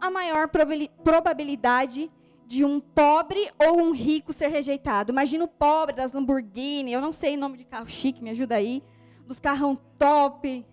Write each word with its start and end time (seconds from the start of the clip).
a 0.00 0.10
maior 0.10 0.48
probabilidade 0.48 2.10
de 2.46 2.64
um 2.64 2.80
pobre 2.80 3.50
ou 3.58 3.80
um 3.80 3.92
rico 3.92 4.32
ser 4.32 4.48
rejeitado? 4.48 5.12
Imagina 5.12 5.44
o 5.44 5.48
pobre 5.48 5.94
das 5.94 6.12
Lamborghini, 6.12 6.92
eu 6.92 7.00
não 7.00 7.12
sei 7.12 7.36
o 7.36 7.40
nome 7.40 7.56
de 7.56 7.64
carro 7.64 7.88
chique, 7.88 8.22
me 8.22 8.30
ajuda 8.30 8.56
aí, 8.56 8.82
dos 9.26 9.40
carrão 9.40 9.76
top, 9.98 10.64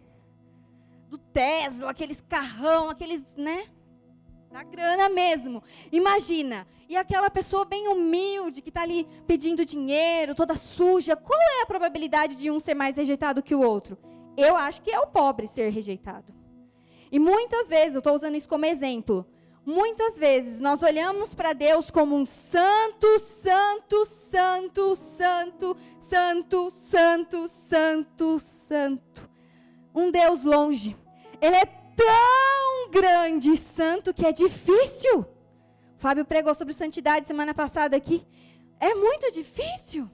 do 1.10 1.18
Tesla, 1.18 1.90
aqueles 1.90 2.22
carrão, 2.22 2.90
aqueles, 2.90 3.24
né? 3.36 3.68
Da 4.52 4.64
grana 4.64 5.10
mesmo. 5.10 5.64
Imagina. 5.92 6.68
E 6.88 6.96
aquela 6.96 7.30
pessoa 7.30 7.66
bem 7.66 7.88
humilde 7.88 8.62
que 8.62 8.70
está 8.70 8.82
ali 8.82 9.08
pedindo 9.28 9.64
dinheiro, 9.64 10.34
toda 10.34 10.58
suja. 10.58 11.16
Qual 11.16 11.40
é 11.40 11.62
a 11.62 11.66
probabilidade 11.68 12.36
de 12.36 12.50
um 12.50 12.60
ser 12.60 12.74
mais 12.74 12.98
rejeitado 12.98 13.44
que 13.44 13.54
o 13.54 13.62
outro? 13.62 13.98
Eu 14.36 14.58
acho 14.58 14.82
que 14.82 14.92
é 14.92 15.00
o 15.00 15.08
pobre 15.08 15.48
ser 15.48 15.70
rejeitado. 15.70 16.39
E 17.12 17.18
muitas 17.18 17.68
vezes, 17.68 17.96
eu 17.96 18.00
estou 18.00 18.14
usando 18.14 18.36
isso 18.36 18.48
como 18.48 18.66
exemplo, 18.66 19.26
muitas 19.66 20.18
vezes 20.18 20.60
nós 20.60 20.82
olhamos 20.84 21.34
para 21.34 21.54
Deus 21.54 21.90
como 21.90 22.16
um 22.16 22.26
santo, 22.26 23.20
santo, 23.20 24.06
santo, 24.06 24.96
santo, 24.96 25.78
santo, 26.00 26.74
santo, 26.82 27.48
santo, 27.48 28.40
santo. 28.40 29.30
Um 29.94 30.12
Deus 30.12 30.44
longe. 30.44 30.96
Ele 31.42 31.56
é 31.56 31.66
tão 31.66 32.90
grande 32.92 33.52
e 33.52 33.58
santo 33.58 34.14
que 34.14 34.26
é 34.26 34.32
difícil. 34.32 35.20
O 35.22 35.26
Fábio 35.98 36.26
pregou 36.26 36.54
sobre 36.54 36.74
santidade 36.74 37.28
semana 37.28 37.54
passada 37.54 37.96
aqui. 37.96 38.26
É 38.80 38.94
muito 38.94 39.32
difícil. 39.32 40.10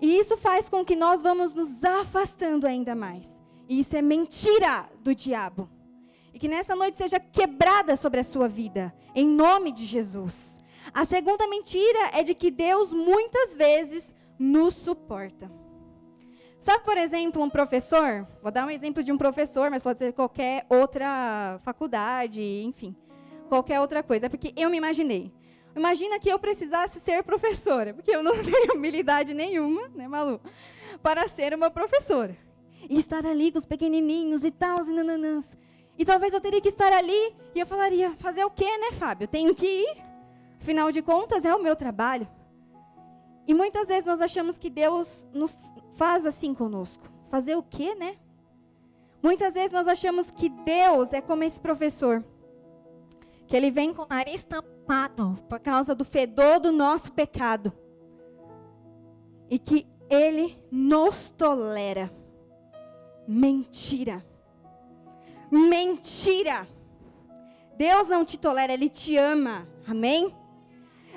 E 0.00 0.18
isso 0.18 0.36
faz 0.36 0.68
com 0.68 0.84
que 0.84 0.96
nós 0.96 1.22
vamos 1.22 1.52
nos 1.52 1.84
afastando 1.84 2.66
ainda 2.66 2.94
mais. 2.94 3.42
E 3.68 3.80
isso 3.80 3.94
é 3.94 4.00
mentira 4.00 4.88
do 5.00 5.14
diabo. 5.14 5.68
E 6.32 6.38
que 6.38 6.48
nessa 6.48 6.76
noite 6.76 6.96
seja 6.96 7.18
quebrada 7.18 7.96
sobre 7.96 8.20
a 8.20 8.24
sua 8.24 8.48
vida, 8.48 8.94
em 9.14 9.26
nome 9.26 9.72
de 9.72 9.84
Jesus. 9.84 10.60
A 10.94 11.04
segunda 11.04 11.46
mentira 11.46 12.10
é 12.12 12.22
de 12.22 12.34
que 12.34 12.50
Deus 12.50 12.92
muitas 12.92 13.54
vezes 13.54 14.14
nos 14.38 14.74
suporta. 14.74 15.50
Sabe, 16.58 16.84
por 16.84 16.98
exemplo, 16.98 17.42
um 17.42 17.48
professor? 17.48 18.26
Vou 18.42 18.52
dar 18.52 18.66
um 18.66 18.70
exemplo 18.70 19.02
de 19.02 19.10
um 19.10 19.16
professor, 19.16 19.70
mas 19.70 19.82
pode 19.82 19.98
ser 19.98 20.12
qualquer 20.12 20.66
outra 20.68 21.58
faculdade, 21.62 22.42
enfim, 22.42 22.94
qualquer 23.48 23.80
outra 23.80 24.02
coisa. 24.02 24.26
É 24.26 24.28
porque 24.28 24.52
eu 24.56 24.68
me 24.68 24.76
imaginei. 24.76 25.32
Imagina 25.74 26.18
que 26.18 26.28
eu 26.28 26.38
precisasse 26.38 27.00
ser 27.00 27.22
professora, 27.22 27.94
porque 27.94 28.14
eu 28.14 28.22
não 28.22 28.32
tenho 28.44 28.72
habilidade 28.72 29.32
nenhuma, 29.32 29.88
né, 29.88 30.06
Malu, 30.06 30.40
para 31.02 31.26
ser 31.28 31.54
uma 31.54 31.70
professora. 31.70 32.36
E 32.88 32.98
estar 32.98 33.24
ali 33.24 33.50
com 33.52 33.58
os 33.58 33.66
pequenininhos 33.66 34.44
e 34.44 34.50
tal, 34.50 34.84
e 34.84 34.90
nananãs. 34.90 35.56
E 36.00 36.04
talvez 36.06 36.32
eu 36.32 36.40
teria 36.40 36.62
que 36.62 36.68
estar 36.68 36.94
ali 36.94 37.36
e 37.54 37.60
eu 37.60 37.66
falaria, 37.66 38.12
fazer 38.12 38.42
o 38.42 38.50
quê, 38.50 38.78
né, 38.78 38.90
Fábio? 38.92 39.28
Tenho 39.28 39.54
que 39.54 39.66
ir. 39.66 40.02
Afinal 40.58 40.90
de 40.90 41.02
contas, 41.02 41.44
é 41.44 41.54
o 41.54 41.62
meu 41.62 41.76
trabalho. 41.76 42.26
E 43.46 43.52
muitas 43.52 43.86
vezes 43.86 44.06
nós 44.06 44.18
achamos 44.18 44.56
que 44.56 44.70
Deus 44.70 45.26
nos 45.30 45.54
faz 45.92 46.24
assim 46.24 46.54
conosco. 46.54 47.06
Fazer 47.28 47.54
o 47.54 47.62
quê, 47.62 47.94
né? 47.94 48.16
Muitas 49.22 49.52
vezes 49.52 49.72
nós 49.72 49.86
achamos 49.86 50.30
que 50.30 50.48
Deus 50.48 51.12
é 51.12 51.20
como 51.20 51.44
esse 51.44 51.60
professor, 51.60 52.24
que 53.46 53.54
ele 53.54 53.70
vem 53.70 53.92
com 53.92 54.04
o 54.04 54.08
nariz 54.08 54.42
tampado 54.42 55.38
por 55.50 55.60
causa 55.60 55.94
do 55.94 56.06
fedor 56.06 56.60
do 56.60 56.72
nosso 56.72 57.12
pecado. 57.12 57.74
E 59.50 59.58
que 59.58 59.86
ele 60.08 60.58
nos 60.70 61.30
tolera. 61.30 62.10
Mentira. 63.28 64.29
Mentira. 65.50 66.66
Deus 67.76 68.08
não 68.08 68.24
te 68.24 68.38
tolera, 68.38 68.72
ele 68.72 68.88
te 68.88 69.16
ama. 69.16 69.66
Amém? 69.88 70.34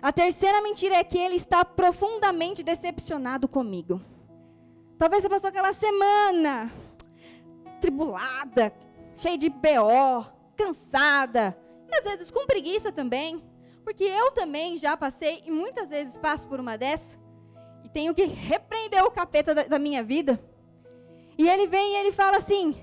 A 0.01 0.11
terceira 0.11 0.61
mentira 0.61 0.95
é 0.95 1.03
que 1.03 1.17
ele 1.17 1.35
está 1.35 1.63
profundamente 1.63 2.63
decepcionado 2.63 3.47
comigo. 3.47 4.01
Talvez 4.97 5.21
você 5.21 5.29
passou 5.29 5.49
aquela 5.49 5.73
semana 5.73 6.71
tribulada, 7.79 8.73
cheia 9.17 9.37
de 9.37 9.49
BO, 9.49 10.25
cansada, 10.55 11.57
e 11.89 11.95
às 11.95 12.05
vezes 12.05 12.31
com 12.31 12.45
preguiça 12.45 12.91
também, 12.91 13.43
porque 13.83 14.03
eu 14.03 14.31
também 14.31 14.77
já 14.77 14.95
passei 14.95 15.43
e 15.45 15.51
muitas 15.51 15.89
vezes 15.89 16.17
passo 16.17 16.47
por 16.47 16.59
uma 16.59 16.77
dessa 16.77 17.19
e 17.83 17.89
tenho 17.89 18.13
que 18.13 18.23
repreender 18.23 19.03
o 19.03 19.11
capeta 19.11 19.53
da, 19.53 19.63
da 19.63 19.79
minha 19.79 20.01
vida. 20.01 20.39
E 21.37 21.49
ele 21.49 21.67
vem 21.67 21.93
e 21.93 21.95
ele 21.97 22.11
fala 22.11 22.37
assim: 22.37 22.75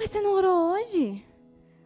Mas 0.00 0.08
você 0.08 0.22
não 0.22 0.32
orou 0.32 0.72
hoje? 0.72 1.22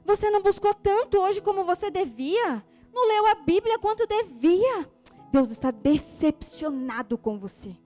Você 0.04 0.30
não 0.30 0.40
buscou 0.40 0.72
tanto 0.72 1.18
hoje 1.18 1.40
como 1.40 1.64
você 1.64 1.90
devia? 1.90 2.64
Não 2.92 3.08
leu 3.08 3.26
a 3.26 3.34
Bíblia 3.34 3.76
quanto 3.76 4.06
devia? 4.06 4.88
Deus 5.32 5.50
está 5.50 5.72
decepcionado 5.72 7.18
com 7.18 7.40
você. 7.40 7.76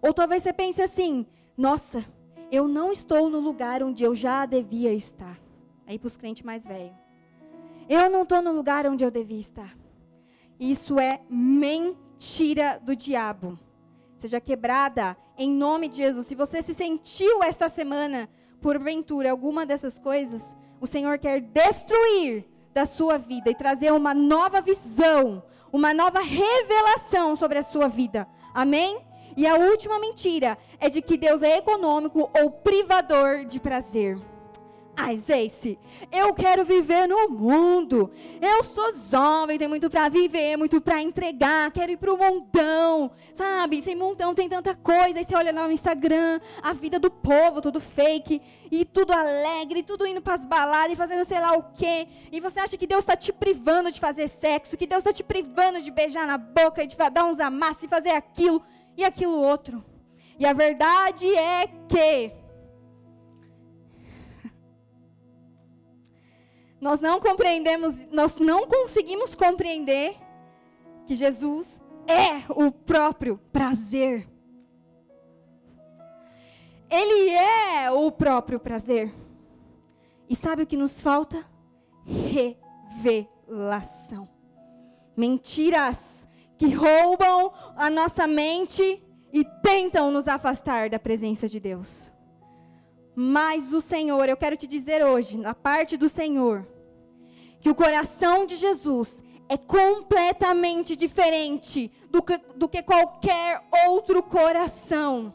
Ou 0.00 0.14
talvez 0.14 0.42
você 0.42 0.54
pense 0.54 0.80
assim: 0.80 1.26
nossa, 1.54 2.02
eu 2.50 2.66
não 2.66 2.90
estou 2.90 3.28
no 3.28 3.38
lugar 3.40 3.82
onde 3.82 4.02
eu 4.02 4.14
já 4.14 4.46
devia 4.46 4.90
estar. 4.94 5.38
Aí 5.86 5.98
para 5.98 6.06
os 6.06 6.16
crentes 6.16 6.42
mais 6.42 6.64
velhos. 6.64 6.96
Eu 7.86 8.08
não 8.08 8.22
estou 8.22 8.40
no 8.40 8.52
lugar 8.52 8.86
onde 8.86 9.04
eu 9.04 9.10
devia 9.10 9.38
estar. 9.38 9.76
Isso 10.58 10.98
é 10.98 11.20
mentira 11.28 12.80
do 12.82 12.96
diabo. 12.96 13.58
Seja 14.16 14.40
quebrada 14.40 15.14
em 15.36 15.50
nome 15.50 15.88
de 15.88 15.98
Jesus. 15.98 16.26
Se 16.26 16.34
você 16.34 16.62
se 16.62 16.72
sentiu 16.72 17.42
esta 17.42 17.68
semana, 17.68 18.30
porventura, 18.64 19.30
alguma 19.30 19.66
dessas 19.66 19.98
coisas, 19.98 20.56
o 20.80 20.86
Senhor 20.86 21.18
quer 21.18 21.38
destruir 21.38 22.46
da 22.72 22.86
sua 22.86 23.18
vida 23.18 23.50
e 23.50 23.54
trazer 23.54 23.92
uma 23.92 24.14
nova 24.14 24.62
visão, 24.62 25.42
uma 25.70 25.92
nova 25.92 26.20
revelação 26.20 27.36
sobre 27.36 27.58
a 27.58 27.62
sua 27.62 27.88
vida. 27.88 28.26
Amém? 28.54 29.02
E 29.36 29.46
a 29.46 29.56
última 29.56 29.98
mentira 29.98 30.56
é 30.80 30.88
de 30.88 31.02
que 31.02 31.18
Deus 31.18 31.42
é 31.42 31.58
econômico 31.58 32.30
ou 32.40 32.50
privador 32.50 33.44
de 33.44 33.60
prazer. 33.60 34.18
Ai, 34.96 35.16
Jace, 35.16 35.76
eu 36.12 36.32
quero 36.32 36.64
viver 36.64 37.08
no 37.08 37.28
mundo. 37.28 38.12
Eu 38.40 38.62
sou 38.62 38.94
jovem, 39.10 39.58
tenho 39.58 39.68
muito 39.68 39.90
para 39.90 40.08
viver, 40.08 40.56
muito 40.56 40.80
para 40.80 41.02
entregar. 41.02 41.72
Quero 41.72 41.90
ir 41.90 41.96
para 41.96 42.12
o 42.12 42.16
mundão, 42.16 43.10
sabe? 43.34 43.82
Sem 43.82 43.96
mundão 43.96 44.34
tem 44.34 44.48
tanta 44.48 44.72
coisa. 44.74 45.18
Aí 45.18 45.24
você 45.24 45.34
olha 45.34 45.52
lá 45.52 45.66
no 45.66 45.72
Instagram, 45.72 46.40
a 46.62 46.72
vida 46.72 47.00
do 47.00 47.10
povo, 47.10 47.60
tudo 47.60 47.80
fake, 47.80 48.40
e 48.70 48.84
tudo 48.84 49.12
alegre, 49.12 49.82
tudo 49.82 50.06
indo 50.06 50.22
para 50.22 50.34
as 50.34 50.44
baladas 50.44 50.92
e 50.92 50.96
fazendo 50.96 51.24
sei 51.24 51.40
lá 51.40 51.52
o 51.52 51.64
quê. 51.74 52.06
E 52.30 52.38
você 52.38 52.60
acha 52.60 52.76
que 52.76 52.86
Deus 52.86 53.02
está 53.02 53.16
te 53.16 53.32
privando 53.32 53.90
de 53.90 53.98
fazer 53.98 54.28
sexo, 54.28 54.76
que 54.76 54.86
Deus 54.86 55.00
está 55.00 55.12
te 55.12 55.24
privando 55.24 55.80
de 55.80 55.90
beijar 55.90 56.26
na 56.26 56.38
boca 56.38 56.84
e 56.84 56.86
de 56.86 56.96
dar 56.96 57.24
uns 57.24 57.40
amassos 57.40 57.82
e 57.82 57.88
fazer 57.88 58.10
aquilo 58.10 58.62
e 58.96 59.04
aquilo 59.04 59.36
outro. 59.36 59.84
E 60.38 60.46
a 60.46 60.52
verdade 60.52 61.26
é 61.36 61.66
que 61.88 62.43
nós 66.84 67.00
não 67.00 67.18
compreendemos, 67.18 68.06
nós 68.12 68.36
não 68.36 68.66
conseguimos 68.66 69.34
compreender 69.34 70.16
que 71.06 71.16
Jesus 71.16 71.80
é 72.06 72.44
o 72.50 72.70
próprio 72.70 73.38
prazer. 73.50 74.28
Ele 76.90 77.30
é 77.30 77.90
o 77.90 78.12
próprio 78.12 78.60
prazer. 78.60 79.10
E 80.28 80.36
sabe 80.36 80.64
o 80.64 80.66
que 80.66 80.76
nos 80.76 81.00
falta? 81.00 81.42
Revelação. 82.04 84.28
Mentiras 85.16 86.28
que 86.58 86.68
roubam 86.68 87.50
a 87.76 87.88
nossa 87.88 88.26
mente 88.26 89.02
e 89.32 89.42
tentam 89.62 90.10
nos 90.10 90.28
afastar 90.28 90.90
da 90.90 90.98
presença 90.98 91.48
de 91.48 91.58
Deus. 91.58 92.12
Mas 93.16 93.72
o 93.72 93.80
Senhor, 93.80 94.28
eu 94.28 94.36
quero 94.36 94.54
te 94.54 94.66
dizer 94.66 95.02
hoje, 95.02 95.38
na 95.38 95.54
parte 95.54 95.96
do 95.96 96.10
Senhor, 96.10 96.73
que 97.64 97.70
o 97.70 97.74
coração 97.74 98.44
de 98.44 98.56
Jesus 98.56 99.22
é 99.48 99.56
completamente 99.56 100.94
diferente 100.94 101.90
do 102.10 102.22
que, 102.22 102.36
do 102.54 102.68
que 102.68 102.82
qualquer 102.82 103.66
outro 103.88 104.22
coração. 104.22 105.32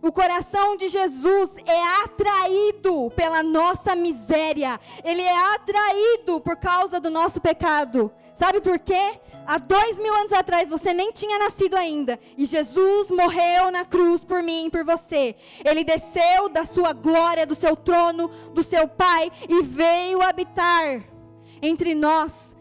O 0.00 0.10
coração 0.10 0.74
de 0.74 0.88
Jesus 0.88 1.50
é 1.66 2.02
atraído 2.02 3.12
pela 3.14 3.42
nossa 3.42 3.94
miséria, 3.94 4.80
ele 5.04 5.20
é 5.20 5.54
atraído 5.54 6.40
por 6.40 6.56
causa 6.56 6.98
do 6.98 7.10
nosso 7.10 7.42
pecado. 7.42 8.10
Sabe 8.34 8.62
por 8.62 8.78
quê? 8.78 9.20
Há 9.46 9.58
dois 9.58 9.98
mil 9.98 10.14
anos 10.14 10.32
atrás 10.32 10.70
você 10.70 10.94
nem 10.94 11.12
tinha 11.12 11.38
nascido 11.38 11.74
ainda. 11.74 12.18
E 12.38 12.46
Jesus 12.46 13.10
morreu 13.10 13.70
na 13.70 13.84
cruz 13.84 14.24
por 14.24 14.42
mim 14.42 14.68
e 14.68 14.70
por 14.70 14.82
você. 14.82 15.36
Ele 15.62 15.84
desceu 15.84 16.48
da 16.48 16.64
sua 16.64 16.94
glória, 16.94 17.46
do 17.46 17.54
seu 17.54 17.76
trono, 17.76 18.28
do 18.54 18.62
seu 18.62 18.88
Pai 18.88 19.30
e 19.46 19.62
veio 19.62 20.22
habitar 20.22 21.17
entre 21.60 21.94
nós 21.94 22.56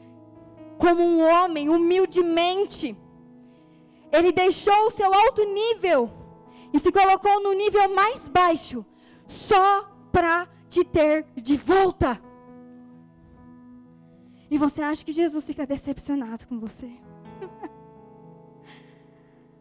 como 0.78 1.02
um 1.02 1.22
homem, 1.24 1.70
humildemente. 1.70 2.96
Ele 4.12 4.32
deixou 4.32 4.88
o 4.88 4.92
seu 4.92 5.14
alto 5.14 5.44
nível 5.44 6.12
e 6.74 6.80
se 6.80 6.92
colocou 6.92 7.42
no 7.42 7.54
nível 7.54 7.94
mais 7.94 8.30
baixo 8.30 8.86
só 9.26 9.84
para 10.12 10.48
te 10.70 10.84
ter 10.84 11.26
de 11.36 11.56
volta. 11.56 12.22
E 14.50 14.58
você 14.58 14.82
acha 14.82 15.04
que 15.04 15.12
Jesus 15.12 15.46
fica 15.46 15.66
decepcionado 15.66 16.48
com 16.48 16.58
você? 16.58 16.90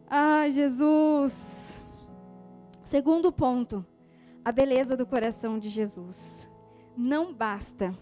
Ai, 0.09 0.51
Jesus. 0.51 1.77
Segundo 2.83 3.33
ponto, 3.33 3.85
a 4.45 4.51
beleza 4.51 4.95
do 4.95 5.05
coração 5.05 5.59
de 5.59 5.67
Jesus. 5.67 6.49
Não 6.95 7.33
basta 7.33 7.93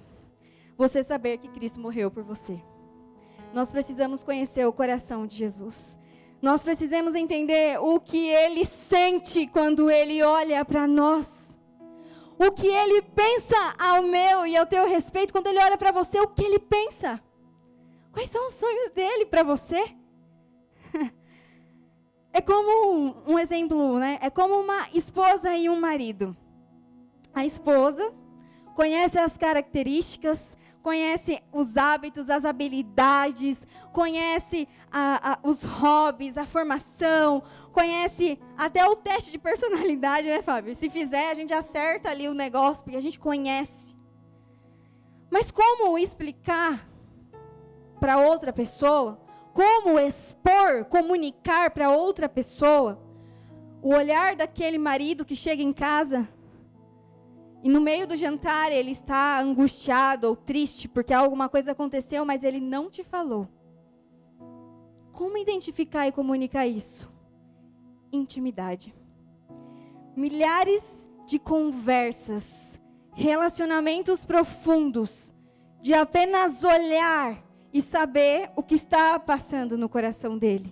você 0.78 1.02
saber 1.04 1.38
que 1.38 1.48
Cristo 1.48 1.80
morreu 1.80 2.12
por 2.12 2.24
você. 2.24 2.62
Nós 3.54 3.72
precisamos 3.72 4.24
conhecer 4.24 4.66
o 4.68 4.74
coração 4.74 5.26
de 5.26 5.38
Jesus. 5.38 5.98
Nós 6.42 6.64
precisamos 6.64 7.16
entender 7.16 7.80
o 7.80 8.00
que 8.00 8.28
ele 8.28 8.66
sente 8.66 9.48
quando 9.48 9.90
ele 9.90 10.22
olha 10.22 10.64
para 10.66 10.86
nós. 10.86 11.58
O 12.38 12.52
que 12.52 12.68
ele 12.68 13.02
pensa 13.02 13.56
ao 13.80 14.04
meu 14.04 14.46
e 14.46 14.58
ao 14.58 14.66
teu 14.66 14.88
respeito 14.88 15.32
quando 15.32 15.48
ele 15.48 15.60
olha 15.60 15.78
para 15.78 15.92
você, 15.92 16.20
o 16.20 16.28
que 16.28 16.44
ele 16.44 16.60
pensa? 16.60 17.22
Quais 18.12 18.30
são 18.30 18.48
os 18.48 18.54
sonhos 18.54 18.92
dele 18.92 19.26
para 19.26 19.44
você? 19.44 19.84
É 22.38 22.42
como 22.42 22.92
um, 22.92 23.32
um, 23.32 23.40
exemplo, 23.40 23.98
né? 23.98 24.20
É 24.22 24.30
como 24.30 24.60
uma 24.60 24.90
esposa 24.94 25.56
e 25.56 25.70
um 25.70 25.80
marido. 25.80 26.36
A 27.34 27.46
esposa 27.46 28.14
conhece 28.76 29.18
as 29.18 29.38
características, 29.38 30.58
conhece 30.86 31.42
os 31.52 31.76
hábitos, 31.76 32.30
as 32.30 32.46
habilidades, 32.46 33.66
conhece 33.92 34.68
a, 34.92 35.32
a, 35.32 35.40
os 35.42 35.64
hobbies, 35.64 36.38
a 36.38 36.46
formação, 36.46 37.42
conhece 37.74 38.40
até 38.56 38.88
o 38.88 38.96
teste 38.96 39.32
de 39.32 39.40
personalidade, 39.40 40.28
né, 40.28 40.44
Fábio? 40.44 40.76
Se 40.76 40.88
fizer, 40.88 41.32
a 41.32 41.34
gente 41.34 41.52
acerta 41.52 42.12
ali 42.12 42.28
o 42.28 42.36
negócio, 42.36 42.84
porque 42.84 42.98
a 42.98 43.02
gente 43.02 43.18
conhece. 43.18 43.96
Mas 45.32 45.50
como 45.50 45.98
explicar 45.98 46.88
para 48.00 48.20
outra 48.20 48.54
pessoa 48.54 49.20
como 49.56 49.98
expor, 49.98 50.86
comunicar 50.86 51.72
para 51.72 51.90
outra 51.90 52.30
pessoa 52.30 53.02
o 53.82 53.90
olhar 53.90 54.36
daquele 54.36 54.78
marido 54.78 55.26
que 55.26 55.36
chega 55.36 55.64
em 55.64 55.74
casa 55.74 56.30
e 57.66 57.70
no 57.70 57.82
meio 57.82 58.06
do 58.06 58.16
jantar 58.16 58.72
ele 58.72 58.92
está 58.92 59.40
angustiado 59.42 60.28
ou 60.28 60.36
triste 60.36 60.88
porque 60.88 61.12
alguma 61.12 61.50
coisa 61.50 61.72
aconteceu, 61.72 62.24
mas 62.24 62.44
ele 62.44 62.60
não 62.60 62.92
te 62.92 63.04
falou. 63.04 63.50
Como 65.12 65.36
identificar 65.36 66.08
e 66.08 66.12
comunicar 66.12 66.68
isso? 66.68 67.12
Intimidade. 68.12 68.94
Milhares 70.16 71.10
de 71.26 71.40
conversas, 71.40 72.80
relacionamentos 73.16 74.26
profundos, 74.26 75.34
de 75.82 75.92
apenas 75.92 76.64
olhar 76.64 77.44
e 77.74 77.82
saber 77.82 78.52
o 78.56 78.62
que 78.62 78.76
está 78.76 79.18
passando 79.18 79.76
no 79.76 79.90
coração 79.90 80.38
dele. 80.38 80.72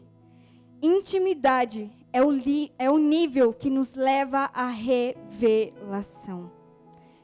Intimidade 0.79 1.91
é 2.13 2.21
o, 2.21 2.29
é 2.77 2.91
o 2.91 2.99
nível 2.99 3.51
que 3.51 3.71
nos 3.71 3.95
leva 3.95 4.51
à 4.53 4.67
revelação. 4.67 6.61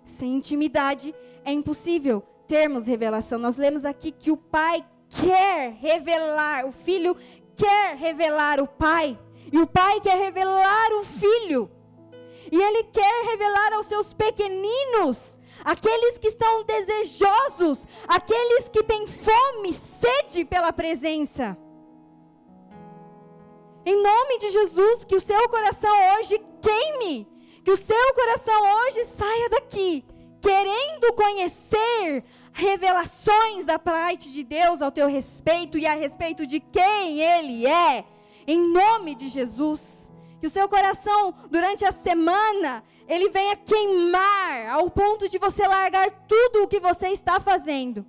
Sem 0.10 0.36
intimidade 0.36 1.16
é 1.46 1.52
impossível 1.52 2.22
termos 2.48 2.88
revelação. 2.88 3.40
Nós 3.40 3.56
lemos 3.56 3.86
aqui 3.86 4.12
que 4.12 4.32
o 4.32 4.38
pai 4.38 4.84
quer 5.10 5.72
revelar, 5.72 6.66
o 6.66 6.72
filho 6.72 7.16
quer 7.56 7.96
revelar 7.96 8.60
o 8.60 8.68
pai, 8.68 9.18
e 9.52 9.60
o 9.60 9.68
pai 9.68 10.00
quer 10.02 10.18
revelar 10.18 10.92
o 11.00 11.04
filho. 11.04 11.72
E 12.52 12.60
ele 12.60 12.84
quer 12.86 13.26
revelar 13.26 13.74
aos 13.74 13.86
seus 13.86 14.14
pequeninos 14.14 15.38
aqueles 15.64 16.18
que 16.18 16.28
estão 16.28 16.64
desejosos, 16.64 17.86
aqueles 18.08 18.68
que 18.70 18.84
têm 18.84 19.06
fome, 19.08 19.74
sede 19.74 20.46
pela 20.46 20.74
presença. 20.74 21.58
Em 23.86 24.02
nome 24.02 24.38
de 24.40 24.50
Jesus, 24.50 25.06
que 25.06 25.16
o 25.16 25.22
seu 25.22 25.48
coração 25.50 25.92
hoje 26.18 26.40
queime, 26.62 27.28
que 27.64 27.72
o 27.72 27.78
seu 27.78 28.14
coração 28.14 28.62
hoje 28.78 29.06
saia 29.06 29.50
daqui, 29.50 30.06
querendo 30.42 31.14
conhecer 31.14 32.24
revelações 32.52 33.66
da 33.66 33.78
parte 33.78 34.32
de 34.32 34.44
Deus 34.44 34.82
ao 34.82 34.92
teu 34.92 35.08
respeito 35.08 35.78
e 35.78 35.86
a 35.86 35.94
respeito 35.94 36.46
de 36.46 36.60
quem 36.60 37.22
Ele 37.22 37.66
é, 37.66 38.06
em 38.48 38.60
nome 38.72 39.16
de 39.16 39.30
Jesus. 39.30 40.12
Que 40.40 40.48
o 40.48 40.50
seu 40.50 40.70
coração, 40.70 41.34
durante 41.50 41.84
a 41.84 41.92
semana, 41.92 42.84
ele 43.10 43.30
venha 43.30 43.56
queimar 43.56 44.70
ao 44.70 44.90
ponto 44.90 45.28
de 45.28 45.38
você 45.38 45.68
largar 45.68 46.10
tudo 46.28 46.64
o 46.64 46.68
que 46.68 46.80
você 46.80 47.08
está 47.10 47.40
fazendo 47.40 48.06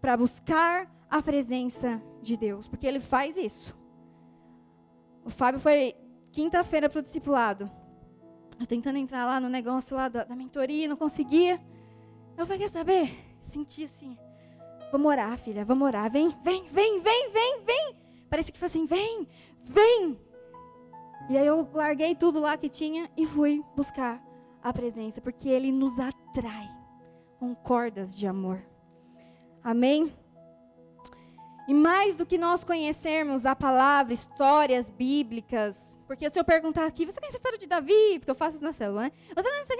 para 0.00 0.16
buscar 0.16 0.88
a 1.10 1.22
presença 1.22 2.00
de 2.20 2.36
Deus, 2.36 2.68
porque 2.68 2.86
ele 2.86 3.00
faz 3.00 3.36
isso. 3.36 3.74
O 5.24 5.30
Fábio 5.30 5.60
foi 5.60 5.96
quinta-feira 6.30 6.88
para 6.88 6.98
o 6.98 7.02
discipulado. 7.02 7.70
Eu 8.62 8.66
tentando 8.66 8.96
entrar 8.96 9.24
lá 9.24 9.40
no 9.40 9.48
negócio 9.48 9.96
lá 9.96 10.08
da, 10.08 10.22
da 10.22 10.36
mentoria, 10.36 10.86
não 10.86 10.94
conseguia. 10.94 11.60
Eu 12.38 12.46
falei, 12.46 12.60
quer 12.60 12.68
saber? 12.68 13.18
Senti 13.40 13.82
assim, 13.82 14.16
vamos 14.92 15.10
orar, 15.10 15.36
filha, 15.36 15.64
vamos 15.64 15.84
orar. 15.84 16.08
Vem, 16.08 16.28
vem, 16.44 16.68
vem, 16.68 17.00
vem, 17.00 17.30
vem, 17.32 17.60
vem. 17.64 17.96
Parece 18.30 18.52
que 18.52 18.60
foi 18.60 18.66
assim, 18.66 18.86
vem, 18.86 19.26
vem. 19.64 20.16
E 21.28 21.36
aí 21.36 21.44
eu 21.44 21.68
larguei 21.74 22.14
tudo 22.14 22.38
lá 22.38 22.56
que 22.56 22.68
tinha 22.68 23.10
e 23.16 23.26
fui 23.26 23.64
buscar 23.74 24.22
a 24.62 24.72
presença, 24.72 25.20
porque 25.20 25.48
Ele 25.48 25.72
nos 25.72 25.98
atrai 25.98 26.70
com 27.40 27.56
cordas 27.56 28.16
de 28.16 28.28
amor. 28.28 28.62
Amém? 29.64 30.12
E 31.66 31.74
mais 31.74 32.14
do 32.14 32.24
que 32.24 32.38
nós 32.38 32.62
conhecermos 32.62 33.44
a 33.44 33.56
palavra, 33.56 34.12
histórias 34.12 34.88
bíblicas, 34.88 35.90
porque 36.12 36.28
se 36.28 36.38
eu 36.38 36.44
perguntar 36.44 36.84
aqui, 36.84 37.06
você 37.06 37.18
conhece 37.18 37.36
a 37.36 37.38
história 37.38 37.58
de 37.58 37.66
Davi? 37.66 38.18
Porque 38.18 38.30
eu 38.30 38.34
faço 38.34 38.56
isso 38.56 38.64
na 38.64 38.72
célula, 38.74 39.04
né? 39.04 39.12
Você 39.34 39.50
não 39.50 39.64
sei 39.64 39.76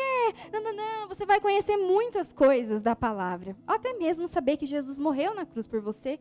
Não, 0.50 0.62
não, 0.62 0.72
não. 0.74 1.08
Você 1.08 1.26
vai 1.26 1.38
conhecer 1.38 1.76
muitas 1.76 2.32
coisas 2.32 2.80
da 2.80 2.96
palavra. 2.96 3.54
Até 3.66 3.92
mesmo 3.92 4.26
saber 4.26 4.56
que 4.56 4.64
Jesus 4.64 4.98
morreu 4.98 5.34
na 5.34 5.44
cruz 5.44 5.66
por 5.66 5.82
você. 5.82 6.18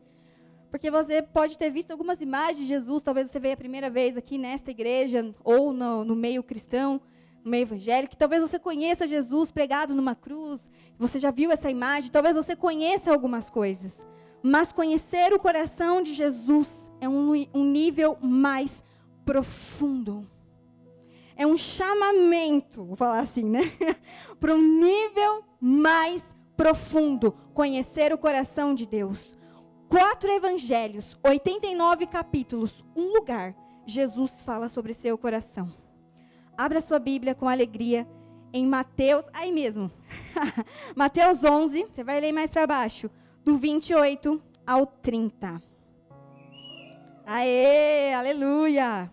Porque 0.70 0.92
você 0.92 1.22
pode 1.22 1.58
ter 1.58 1.70
visto 1.70 1.92
algumas 1.92 2.20
imagens 2.20 2.58
de 2.58 2.66
Jesus, 2.66 3.02
talvez 3.02 3.32
você 3.32 3.40
veja 3.40 3.54
a 3.54 3.58
primeira 3.58 3.90
vez 3.90 4.18
aqui 4.18 4.38
nesta 4.38 4.70
igreja, 4.70 5.34
ou 5.46 5.72
no, 5.72 6.04
no 6.04 6.16
meio 6.16 6.44
cristão 6.44 7.00
no 7.42 7.50
meio 7.50 7.64
evangélico, 7.64 8.16
talvez 8.16 8.40
você 8.40 8.60
conheça 8.60 9.08
Jesus 9.08 9.52
pregado 9.52 9.96
numa 9.96 10.14
cruz, 10.14 10.70
você 10.96 11.18
já 11.18 11.32
viu 11.32 11.52
essa 11.52 11.72
imagem, 11.72 12.12
talvez 12.12 12.36
você 12.36 12.56
conheça 12.56 13.12
algumas 13.12 13.50
coisas. 13.50 14.06
Mas 14.44 14.72
conhecer 14.72 15.34
o 15.34 15.40
coração 15.40 16.04
de 16.04 16.14
Jesus 16.14 16.92
é 17.00 17.10
um, 17.10 17.32
um 17.52 17.64
nível 17.64 18.16
mais 18.22 18.84
profundo. 19.26 20.28
É 21.36 21.46
um 21.48 21.58
chamamento, 21.58 22.84
vou 22.84 22.96
falar 22.96 23.20
assim, 23.20 23.44
né? 23.44 23.62
Para 24.40 24.54
um 24.54 24.62
nível 24.62 25.44
mais 25.60 26.24
profundo. 26.56 27.32
Conhecer 27.54 28.14
o 28.14 28.18
coração 28.18 28.76
de 28.76 28.86
Deus. 28.86 29.36
Quatro 29.90 30.30
evangelhos, 30.32 31.18
89 31.24 32.06
capítulos, 32.06 32.86
um 32.96 33.14
lugar. 33.14 33.56
Jesus 33.86 34.44
fala 34.44 34.70
sobre 34.70 34.94
seu 34.94 35.18
coração. 35.18 35.74
Abra 36.58 36.80
sua 36.80 37.00
Bíblia 37.00 37.34
com 37.34 37.50
alegria 37.50 38.08
em 38.54 38.66
Mateus, 38.66 39.26
aí 39.34 39.52
mesmo. 39.52 39.92
Mateus 40.96 41.44
11, 41.44 41.88
você 41.90 42.04
vai 42.04 42.20
ler 42.20 42.32
mais 42.32 42.50
para 42.50 42.68
baixo, 42.68 43.10
do 43.44 43.58
28 43.58 44.42
ao 44.66 44.86
30. 44.86 45.71
Aê, 47.26 48.14
aleluia! 48.14 49.12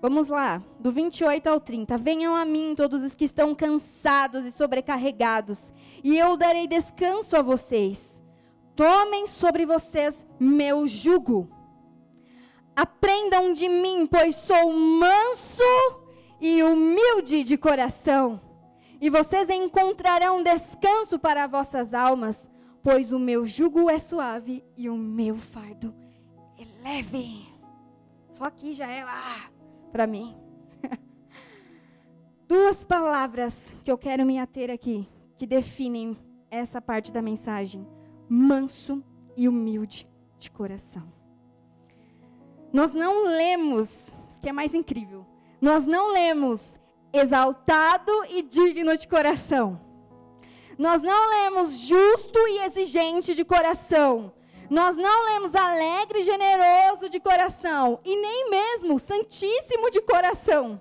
Vamos 0.00 0.28
lá, 0.28 0.62
do 0.78 0.90
28 0.90 1.46
ao 1.48 1.60
30. 1.60 1.98
Venham 1.98 2.34
a 2.34 2.44
mim 2.44 2.74
todos 2.74 3.02
os 3.02 3.14
que 3.14 3.24
estão 3.24 3.54
cansados 3.54 4.46
e 4.46 4.52
sobrecarregados, 4.52 5.72
e 6.02 6.16
eu 6.16 6.36
darei 6.36 6.66
descanso 6.66 7.36
a 7.36 7.42
vocês. 7.42 8.22
Tomem 8.74 9.26
sobre 9.26 9.66
vocês 9.66 10.26
meu 10.38 10.88
jugo. 10.88 11.50
Aprendam 12.74 13.52
de 13.52 13.68
mim, 13.68 14.06
pois 14.06 14.36
sou 14.36 14.72
manso 14.72 16.00
e 16.40 16.62
humilde 16.62 17.44
de 17.44 17.58
coração, 17.58 18.40
e 19.00 19.10
vocês 19.10 19.50
encontrarão 19.50 20.42
descanso 20.42 21.18
para 21.18 21.46
vossas 21.46 21.92
almas, 21.92 22.50
pois 22.82 23.12
o 23.12 23.18
meu 23.18 23.44
jugo 23.44 23.90
é 23.90 23.98
suave 23.98 24.64
e 24.76 24.88
o 24.88 24.96
meu 24.96 25.36
fardo 25.36 25.94
é 26.06 26.09
leve. 26.82 27.46
Só 28.32 28.44
aqui 28.44 28.74
já 28.74 28.88
é 28.88 29.02
ah, 29.02 29.50
para 29.92 30.06
mim. 30.06 30.36
Duas 32.48 32.84
palavras 32.84 33.74
que 33.84 33.90
eu 33.90 33.98
quero 33.98 34.24
me 34.24 34.38
ater 34.38 34.70
aqui, 34.70 35.08
que 35.38 35.46
definem 35.46 36.16
essa 36.50 36.80
parte 36.80 37.12
da 37.12 37.22
mensagem: 37.22 37.86
manso 38.28 39.04
e 39.36 39.48
humilde 39.48 40.08
de 40.38 40.50
coração. 40.50 41.12
Nós 42.72 42.92
não 42.92 43.24
lemos, 43.24 44.12
isso 44.28 44.40
que 44.40 44.48
é 44.48 44.52
mais 44.52 44.74
incrível, 44.74 45.26
nós 45.60 45.84
não 45.84 46.12
lemos 46.12 46.78
exaltado 47.12 48.12
e 48.28 48.42
digno 48.42 48.96
de 48.96 49.06
coração. 49.08 49.80
Nós 50.78 51.02
não 51.02 51.28
lemos 51.28 51.78
justo 51.78 52.38
e 52.48 52.64
exigente 52.64 53.34
de 53.34 53.44
coração. 53.44 54.32
Nós 54.70 54.96
não 54.96 55.24
lemos 55.24 55.52
alegre 55.56 56.20
e 56.20 56.22
generoso 56.22 57.08
de 57.08 57.18
coração. 57.18 57.98
E 58.04 58.14
nem 58.14 58.48
mesmo 58.48 59.00
santíssimo 59.00 59.90
de 59.90 60.00
coração. 60.00 60.80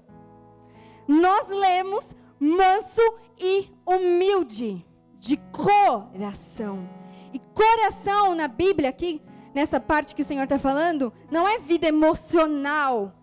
Nós 1.07 1.47
lemos 1.47 2.15
manso 2.39 3.01
e 3.39 3.67
humilde 3.83 4.85
de 5.17 5.37
coração. 5.51 6.87
E 7.33 7.39
coração 7.39 8.35
na 8.35 8.47
Bíblia, 8.47 8.89
aqui, 8.89 9.21
nessa 9.55 9.79
parte 9.79 10.13
que 10.13 10.21
o 10.21 10.25
Senhor 10.25 10.43
está 10.43 10.59
falando, 10.59 11.11
não 11.31 11.47
é 11.47 11.57
vida 11.57 11.87
emocional. 11.87 13.15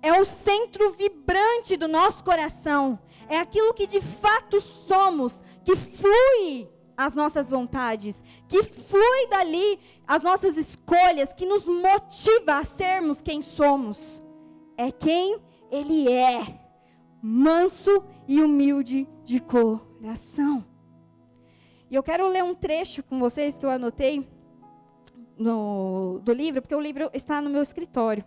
É 0.00 0.18
o 0.18 0.24
centro 0.24 0.90
vibrante 0.92 1.76
do 1.76 1.86
nosso 1.86 2.24
coração. 2.24 2.98
É 3.28 3.38
aquilo 3.38 3.74
que 3.74 3.86
de 3.86 4.00
fato 4.00 4.58
somos, 4.60 5.44
que 5.62 5.76
flui 5.76 6.66
as 6.96 7.14
nossas 7.14 7.50
vontades, 7.50 8.24
que 8.48 8.62
flui 8.62 9.26
dali 9.28 9.78
as 10.08 10.22
nossas 10.22 10.56
escolhas, 10.56 11.34
que 11.34 11.44
nos 11.44 11.66
motiva 11.66 12.56
a 12.56 12.64
sermos 12.64 13.20
quem 13.20 13.42
somos. 13.42 14.22
É 14.74 14.90
quem 14.90 15.38
Ele 15.70 16.10
é, 16.10 16.58
manso 17.22 18.02
e 18.26 18.40
humilde 18.40 19.06
de 19.22 19.38
coração. 19.38 20.64
E 21.90 21.94
eu 21.94 22.02
quero 22.02 22.26
ler 22.26 22.42
um 22.42 22.54
trecho 22.54 23.02
com 23.02 23.18
vocês 23.18 23.58
que 23.58 23.66
eu 23.66 23.70
anotei 23.70 24.26
no, 25.36 26.20
do 26.22 26.32
livro, 26.32 26.62
porque 26.62 26.74
o 26.74 26.80
livro 26.80 27.10
está 27.12 27.42
no 27.42 27.50
meu 27.50 27.60
escritório. 27.60 28.24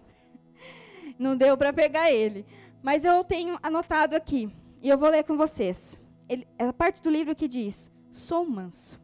Não 1.18 1.36
deu 1.36 1.58
para 1.58 1.74
pegar 1.74 2.12
ele. 2.12 2.46
Mas 2.84 3.06
eu 3.06 3.24
tenho 3.24 3.58
anotado 3.62 4.16
aqui. 4.16 4.54
E 4.84 4.90
eu 4.90 4.98
vou 4.98 5.10
ler 5.10 5.24
com 5.24 5.36
vocês. 5.36 6.00
Ele, 6.30 6.48
é 6.60 6.66
a 6.68 6.74
parte 6.74 7.02
do 7.02 7.10
livro 7.10 7.36
que 7.36 7.48
diz: 7.48 7.92
Sou 8.12 8.48
manso. 8.48 9.00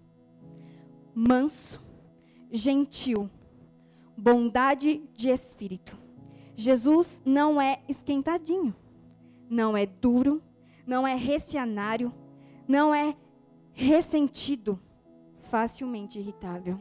Manso, 1.13 1.81
gentil, 2.51 3.29
bondade 4.17 5.03
de 5.13 5.29
espírito. 5.29 5.97
Jesus 6.55 7.21
não 7.25 7.61
é 7.61 7.79
esquentadinho, 7.87 8.75
não 9.49 9.77
é 9.77 9.85
duro, 9.85 10.41
não 10.85 11.07
é 11.07 11.15
recianário, 11.15 12.13
não 12.67 12.93
é 12.93 13.15
ressentido, 13.73 14.79
facilmente 15.49 16.17
irritável. 16.17 16.79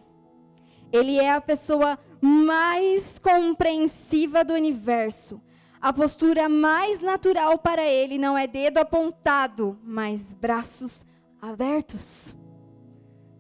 Ele 0.93 1.17
é 1.17 1.33
a 1.33 1.41
pessoa 1.41 1.99
mais 2.21 3.19
compreensiva 3.19 4.45
do 4.45 4.55
universo. 4.55 5.41
A 5.81 5.93
postura 5.93 6.49
mais 6.49 7.01
natural 7.01 7.59
para 7.59 7.85
ele 7.85 8.17
não 8.17 8.37
é 8.37 8.47
dedo 8.47 8.79
apontado, 8.79 9.79
mas 9.83 10.33
braços 10.33 11.05
abertos. 11.41 12.35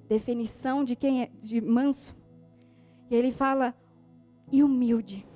Definição 0.09 0.85
de 0.85 0.97
quem 0.97 1.23
é 1.23 1.31
de 1.39 1.61
manso. 1.61 2.17
E 3.11 3.15
ele 3.15 3.33
fala 3.33 3.75
e 4.51 4.63
humilde. 4.63 5.27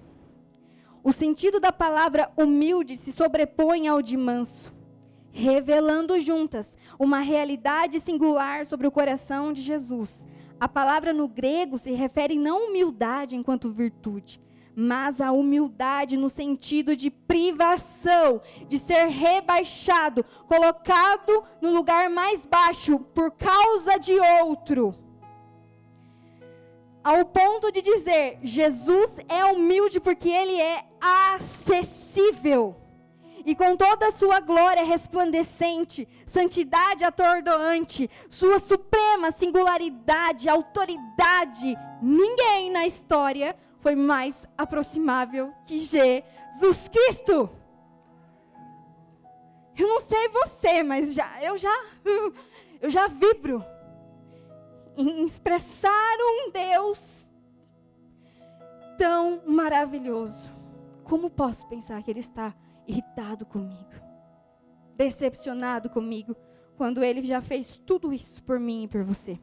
O 1.02 1.12
sentido 1.12 1.58
da 1.58 1.72
palavra 1.72 2.30
humilde 2.36 2.96
se 2.96 3.12
sobrepõe 3.12 3.88
ao 3.88 4.02
de 4.02 4.16
manso 4.16 4.72
revelando 5.32 6.18
juntas 6.18 6.76
uma 6.98 7.20
realidade 7.20 8.00
singular 8.00 8.66
sobre 8.66 8.86
o 8.86 8.90
coração 8.90 9.52
de 9.52 9.62
Jesus. 9.62 10.28
A 10.58 10.68
palavra 10.68 11.12
no 11.12 11.26
grego 11.26 11.78
se 11.78 11.92
refere 11.92 12.36
não 12.36 12.64
à 12.64 12.68
humildade 12.68 13.36
enquanto 13.36 13.70
virtude, 13.70 14.40
mas 14.74 15.20
à 15.20 15.32
humildade 15.32 16.16
no 16.16 16.28
sentido 16.28 16.94
de 16.96 17.10
privação, 17.10 18.40
de 18.68 18.78
ser 18.78 19.06
rebaixado, 19.08 20.24
colocado 20.46 21.44
no 21.60 21.70
lugar 21.70 22.08
mais 22.08 22.44
baixo 22.44 22.98
por 22.98 23.30
causa 23.32 23.98
de 23.98 24.18
outro. 24.42 24.94
Ao 27.02 27.24
ponto 27.24 27.72
de 27.72 27.80
dizer, 27.80 28.38
Jesus 28.42 29.18
é 29.28 29.44
humilde 29.44 29.98
porque 30.00 30.28
ele 30.28 30.60
é 30.60 30.84
acessível 31.00 32.76
e 33.44 33.54
com 33.54 33.76
toda 33.76 34.08
a 34.08 34.12
sua 34.12 34.40
glória 34.40 34.84
resplandecente, 34.84 36.06
santidade 36.26 37.04
atordoante, 37.04 38.10
sua 38.28 38.58
suprema 38.58 39.30
singularidade, 39.30 40.48
autoridade, 40.48 41.76
ninguém 42.02 42.70
na 42.70 42.86
história 42.86 43.56
foi 43.80 43.94
mais 43.94 44.46
aproximável 44.56 45.52
que 45.66 45.80
Jesus 45.80 46.88
Cristo. 46.88 47.50
Eu 49.76 49.88
não 49.88 50.00
sei 50.00 50.28
você, 50.28 50.82
mas 50.82 51.14
já 51.14 51.42
eu 51.42 51.56
já 51.56 51.74
eu 52.80 52.90
já 52.90 53.06
vibro 53.06 53.64
em 54.96 55.24
expressar 55.24 56.16
um 56.20 56.50
Deus 56.50 57.30
tão 58.98 59.42
maravilhoso. 59.46 60.50
Como 61.04 61.30
posso 61.30 61.66
pensar 61.66 62.02
que 62.02 62.10
ele 62.10 62.20
está 62.20 62.54
irritado 62.86 63.46
comigo, 63.46 63.94
decepcionado 64.96 65.88
comigo, 65.88 66.36
quando 66.76 67.02
ele 67.02 67.24
já 67.24 67.40
fez 67.40 67.76
tudo 67.76 68.12
isso 68.12 68.42
por 68.42 68.60
mim 68.60 68.84
e 68.84 68.88
por 68.88 69.02
você. 69.02 69.38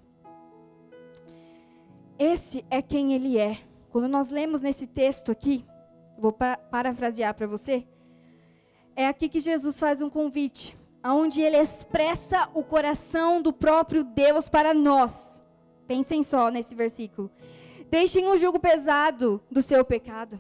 Esse 2.18 2.66
é 2.70 2.82
quem 2.82 3.14
ele 3.14 3.38
é. 3.38 3.67
Quando 3.98 4.10
nós 4.10 4.30
lemos 4.30 4.62
nesse 4.62 4.86
texto 4.86 5.32
aqui, 5.32 5.66
vou 6.20 6.32
parafrasear 6.32 7.34
para 7.34 7.48
você, 7.48 7.84
é 8.96 9.08
aqui 9.08 9.28
que 9.28 9.40
Jesus 9.40 9.80
faz 9.80 10.04
um 10.04 10.08
convite, 10.08 10.78
onde 11.04 11.42
ele 11.42 11.58
expressa 11.58 12.48
o 12.54 12.62
coração 12.62 13.42
do 13.42 13.52
próprio 13.52 14.04
Deus 14.04 14.48
para 14.48 14.72
nós. 14.72 15.42
Pensem 15.88 16.22
só 16.22 16.52
nesse 16.52 16.76
versículo. 16.76 17.32
Deixem 17.90 18.28
o 18.28 18.38
jugo 18.38 18.60
pesado 18.60 19.42
do 19.50 19.64
seu 19.64 19.84
pecado. 19.84 20.40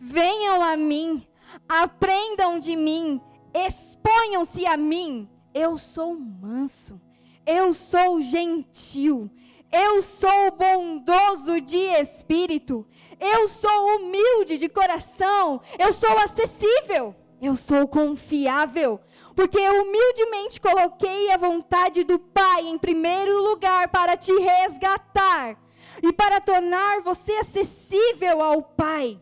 Venham 0.00 0.62
a 0.62 0.76
mim, 0.76 1.26
Aprendam 1.68 2.60
de 2.60 2.76
mim, 2.76 3.20
exponham-se 3.52 4.66
a 4.66 4.76
mim. 4.76 5.28
Eu 5.52 5.78
sou 5.78 6.16
manso, 6.16 7.00
eu 7.44 7.74
sou 7.74 8.20
gentil, 8.20 9.28
eu 9.74 10.00
sou 10.02 10.52
bondoso 10.52 11.60
de 11.60 11.76
espírito, 11.76 12.86
eu 13.18 13.48
sou 13.48 13.96
humilde 13.96 14.56
de 14.56 14.68
coração, 14.68 15.60
eu 15.76 15.92
sou 15.92 16.16
acessível, 16.18 17.12
eu 17.42 17.56
sou 17.56 17.88
confiável, 17.88 19.00
porque 19.34 19.58
humildemente 19.58 20.60
coloquei 20.60 21.32
a 21.32 21.36
vontade 21.36 22.04
do 22.04 22.20
Pai 22.20 22.68
em 22.68 22.78
primeiro 22.78 23.42
lugar 23.42 23.88
para 23.88 24.16
te 24.16 24.30
resgatar 24.32 25.58
e 26.00 26.12
para 26.12 26.40
tornar 26.40 27.00
você 27.00 27.32
acessível 27.32 28.40
ao 28.40 28.62
Pai. 28.62 29.20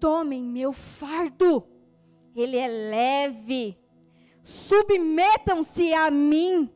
Tomem 0.00 0.42
meu 0.42 0.72
fardo, 0.72 1.64
ele 2.34 2.56
é 2.56 2.66
leve. 2.66 3.78
Submetam-se 4.42 5.94
a 5.94 6.10
mim, 6.10 6.68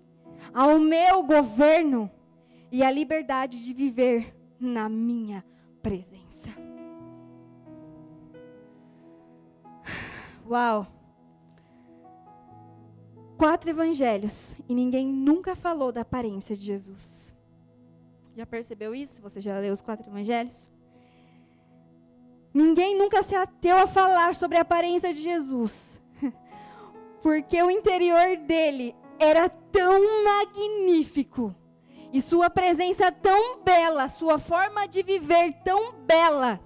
ao 0.55 0.79
meu 0.79 1.25
governo 1.25 2.09
e 2.77 2.83
à 2.83 2.91
liberdade 2.91 3.65
de 3.65 3.73
viver 3.73 4.37
na 4.61 4.87
minha 4.87 5.43
presença. 5.83 6.51
Uau! 10.47 10.87
Quatro 13.39 13.71
evangelhos 13.71 14.55
e 14.69 14.75
ninguém 14.75 15.07
nunca 15.07 15.57
falou 15.57 15.91
da 15.91 16.03
aparência 16.03 16.55
de 16.55 16.65
Jesus. 16.65 17.35
Já 18.37 18.45
percebeu 18.45 18.95
isso? 18.95 19.23
Você 19.23 19.41
já 19.41 19.59
leu 19.59 19.73
os 19.73 19.81
quatro 19.81 20.11
evangelhos? 20.11 20.69
Ninguém 22.53 22.95
nunca 22.95 23.23
se 23.23 23.35
ateu 23.35 23.79
a 23.79 23.87
falar 23.87 24.35
sobre 24.35 24.59
a 24.59 24.61
aparência 24.61 25.15
de 25.15 25.23
Jesus. 25.23 25.99
Porque 27.23 27.63
o 27.63 27.71
interior 27.71 28.37
dele 28.37 28.95
era 29.19 29.49
tão 29.49 29.99
magnífico. 30.23 31.57
E 32.13 32.21
sua 32.21 32.49
presença 32.49 33.11
tão 33.11 33.63
bela, 33.63 34.09
sua 34.09 34.39
forma 34.39 34.87
de 34.87 35.03
viver 35.03 35.53
tão 35.65 35.93
bela, 35.93 36.61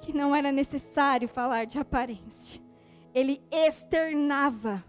que 0.00 0.12
não 0.12 0.34
era 0.34 0.50
necessário 0.50 1.28
falar 1.28 1.64
de 1.64 1.78
aparência. 1.78 2.60
Ele 3.14 3.42
externava 3.50 4.84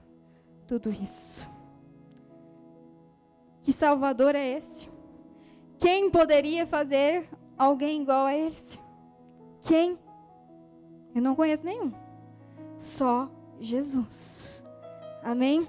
tudo 0.68 0.90
isso. 0.90 1.48
Que 3.62 3.72
Salvador 3.72 4.36
é 4.36 4.58
esse? 4.58 4.90
Quem 5.80 6.10
poderia 6.10 6.66
fazer 6.66 7.30
alguém 7.58 8.02
igual 8.02 8.26
a 8.26 8.36
esse? 8.36 8.80
Quem? 9.62 9.98
Eu 11.16 11.22
não 11.22 11.36
conheço 11.36 11.64
nenhum. 11.64 11.94
Só 12.80 13.30
Jesus. 13.60 14.62
Amém? 15.22 15.68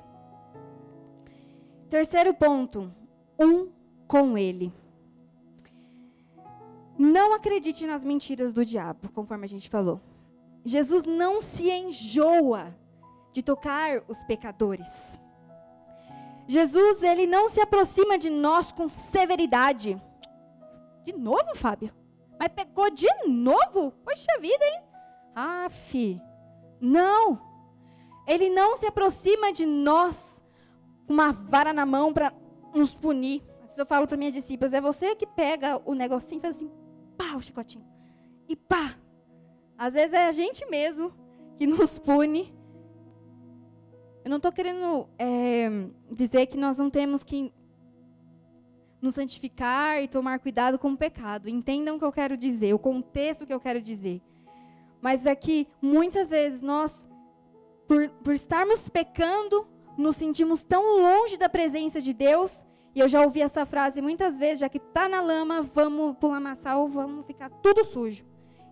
Terceiro 1.89 2.35
ponto. 2.35 2.93
Um 3.39 3.69
com 4.07 4.37
Ele. 4.39 4.73
Não 6.99 7.35
acredite 7.35 7.87
nas 7.87 8.05
mentiras 8.05 8.53
do 8.53 8.65
diabo, 8.65 9.11
conforme 9.13 9.45
a 9.45 9.49
gente 9.49 9.69
falou. 9.69 10.01
Jesus 10.65 11.05
não 11.05 11.43
se 11.43 11.71
enjoa 11.71 12.75
de 13.33 13.43
tocar 13.43 14.03
os 14.09 14.23
pecadores. 14.25 15.19
Jesus, 16.47 17.03
ele 17.03 17.27
não 17.27 17.49
se 17.49 17.61
aproxima 17.61 18.17
de 18.17 18.31
nós 18.31 18.71
com 18.71 18.89
severidade. 18.89 20.01
De 21.03 21.13
novo, 21.13 21.55
Fábio? 21.55 21.93
Mas 22.39 22.49
pegou 22.49 22.91
de 22.91 23.09
novo? 23.27 23.93
Poxa 24.05 24.39
vida, 24.41 24.65
hein? 24.65 24.83
Fi. 25.71 26.21
Não. 26.81 27.41
Ele 28.27 28.49
não 28.49 28.77
se 28.77 28.87
aproxima 28.87 29.53
de 29.53 29.67
nós 29.67 30.43
com 31.07 31.13
uma 31.13 31.33
vara 31.33 31.73
na 31.73 31.85
mão 31.85 32.13
para 32.13 32.33
nos 32.75 32.95
punir. 32.95 33.43
Às 33.65 33.79
eu 33.79 33.87
falo 33.87 34.07
para 34.07 34.17
minhas 34.17 34.35
discípulas, 34.35 34.75
é 34.75 34.81
você 34.81 35.15
que 35.17 35.27
pega 35.27 35.81
o 35.85 35.95
negocinho 35.95 36.39
e 36.39 36.43
faz 36.43 36.57
assim, 36.57 36.71
pá, 37.17 37.37
o 37.37 37.43
chicotinho. 37.43 37.85
E 38.49 38.55
pá. 38.55 38.97
Às 39.77 39.95
vezes 39.95 40.13
é 40.13 40.27
a 40.27 40.33
gente 40.33 40.65
mesmo 40.67 41.13
que 41.57 41.67
nos 41.67 41.99
pune. 41.99 42.55
Eu 44.25 44.31
não 44.31 44.37
estou 44.39 44.53
querendo 44.53 45.09
é, 45.19 45.69
dizer 46.11 46.47
que 46.47 46.57
nós 46.57 46.79
não 46.79 46.89
temos 46.89 47.23
que 47.23 47.53
nos 49.01 49.17
santificar 49.17 50.03
e 50.03 50.09
tomar 50.09 50.39
cuidado 50.39 50.79
com 50.79 50.93
o 50.93 50.97
pecado. 50.97 51.49
Entendam 51.49 51.97
o 51.97 51.99
que 51.99 52.05
eu 52.05 52.13
quero 52.13 52.37
dizer, 52.37 52.75
o 52.75 52.79
contexto 52.79 53.47
que 53.47 53.53
eu 53.53 53.61
quero 53.61 53.81
dizer. 53.81 54.23
Mas 55.01 55.27
é 55.27 55.35
que 55.35 55.69
muitas 55.83 56.31
vezes 56.31 56.63
nós, 56.63 57.07
por, 57.87 58.09
por 58.23 58.33
estarmos 58.33 58.89
pecando, 58.89 59.67
nos 59.97 60.17
sentimos 60.17 60.63
tão 60.63 61.01
longe 61.01 61.37
da 61.37 61.49
presença 61.49 62.01
de 62.01 62.13
Deus. 62.13 62.67
E 62.95 63.01
eu 63.01 63.09
já 63.09 63.23
ouvi 63.23 63.43
essa 63.43 63.67
frase 63.67 64.01
muitas 64.01 64.39
vezes, 64.39 64.61
já 64.61 64.69
que 64.69 64.79
está 64.79 65.09
na 65.09 65.21
lama, 65.21 65.63
vamos 65.63 66.17
pular 66.17 66.41
ou 66.77 66.89
vamos 66.89 67.27
ficar 67.27 67.51
tudo 67.51 67.85
sujo. 67.85 68.25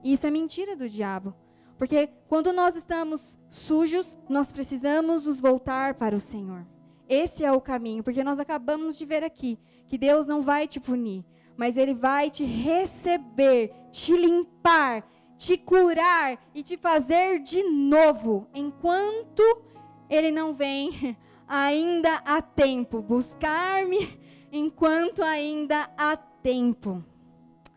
E 0.05 0.13
isso 0.13 0.27
é 0.27 0.31
mentira 0.31 0.77
do 0.77 0.89
diabo. 0.89 1.35
Porque 1.77 2.09
quando 2.29 2.53
nós 2.53 2.77
estamos 2.77 3.37
sujos, 3.51 4.17
nós 4.29 4.53
precisamos 4.53 5.25
nos 5.25 5.41
voltar 5.41 5.95
para 5.95 6.15
o 6.15 6.21
Senhor. 6.21 6.65
Esse 7.09 7.45
é 7.45 7.53
o 7.53 7.61
caminho, 7.61 8.03
porque 8.03 8.23
nós 8.23 8.39
acabamos 8.39 8.97
de 8.97 9.05
ver 9.05 9.25
aqui 9.25 9.59
que 9.89 9.99
Deus 9.99 10.27
não 10.27 10.41
vai 10.41 10.69
te 10.69 10.79
punir, 10.79 11.25
mas 11.57 11.77
Ele 11.77 11.93
vai 11.93 12.31
te 12.31 12.45
receber, 12.45 13.73
te 13.91 14.17
limpar, 14.17 15.05
te 15.37 15.59
curar 15.59 16.39
e 16.55 16.63
te 16.63 16.77
fazer 16.77 17.41
de 17.41 17.63
novo. 17.65 18.47
Enquanto 18.55 19.43
Ele 20.13 20.31
não 20.31 20.53
vem, 20.53 21.17
ainda 21.49 22.17
há 22.27 22.43
tempo. 22.43 23.01
Buscar-me 23.01 24.21
enquanto 24.53 25.23
ainda 25.23 25.91
há 25.97 26.15
tempo. 26.17 27.03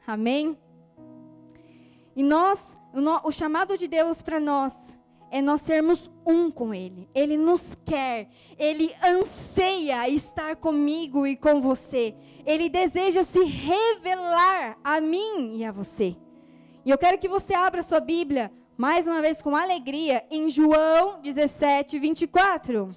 Amém? 0.05 0.57
E 2.13 2.21
nós, 2.21 2.77
o, 3.23 3.31
chamado 3.31 3.77
de 3.77 3.87
Deus 3.87 4.21
para 4.21 4.37
nós 4.37 4.97
é 5.31 5.41
nós 5.41 5.61
sermos 5.61 6.11
um 6.25 6.51
com 6.51 6.73
Ele. 6.73 7.09
Ele 7.15 7.37
nos 7.37 7.77
quer, 7.85 8.27
Ele 8.59 8.93
anseia 9.01 10.09
estar 10.09 10.57
comigo 10.57 11.25
e 11.25 11.37
com 11.37 11.61
você. 11.61 12.13
Ele 12.45 12.67
deseja 12.67 13.23
se 13.23 13.45
revelar 13.45 14.77
a 14.83 14.99
mim 14.99 15.55
e 15.57 15.63
a 15.63 15.71
você. 15.71 16.17
E 16.83 16.89
eu 16.89 16.97
quero 16.97 17.17
que 17.17 17.29
você 17.29 17.53
abra 17.53 17.81
sua 17.81 18.01
Bíblia, 18.01 18.51
mais 18.77 19.07
uma 19.07 19.21
vez 19.21 19.41
com 19.41 19.55
alegria, 19.55 20.25
em 20.29 20.49
João 20.49 21.21
17, 21.21 21.97
24. 21.97 22.95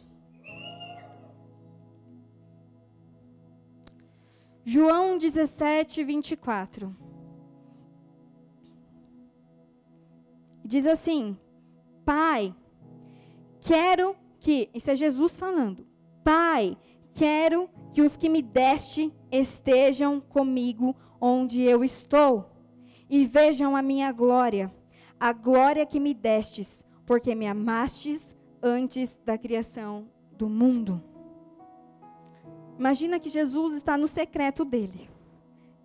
João 4.64 5.16
17, 5.16 6.04
24. 6.04 6.94
Diz 10.64 10.86
assim: 10.86 11.38
Pai, 12.04 12.54
quero 13.60 14.16
que, 14.38 14.68
isso 14.74 14.90
é 14.90 14.96
Jesus 14.96 15.38
falando, 15.38 15.86
Pai, 16.22 16.76
quero 17.14 17.70
que 17.94 18.02
os 18.02 18.16
que 18.16 18.28
me 18.28 18.42
deste 18.42 19.12
estejam 19.30 20.20
comigo 20.20 20.94
onde 21.20 21.62
eu 21.62 21.82
estou 21.82 22.50
e 23.08 23.24
vejam 23.24 23.74
a 23.74 23.80
minha 23.80 24.12
glória, 24.12 24.70
a 25.20 25.32
glória 25.32 25.86
que 25.86 25.98
me 25.98 26.14
destes, 26.14 26.84
porque 27.06 27.34
me 27.34 27.46
amastes 27.46 28.36
antes 28.62 29.18
da 29.24 29.36
criação 29.36 30.08
do 30.32 30.48
mundo. 30.48 31.02
Imagina 32.78 33.18
que 33.18 33.28
Jesus 33.28 33.74
está 33.74 33.96
no 33.96 34.06
secreto 34.06 34.64
dele. 34.64 35.10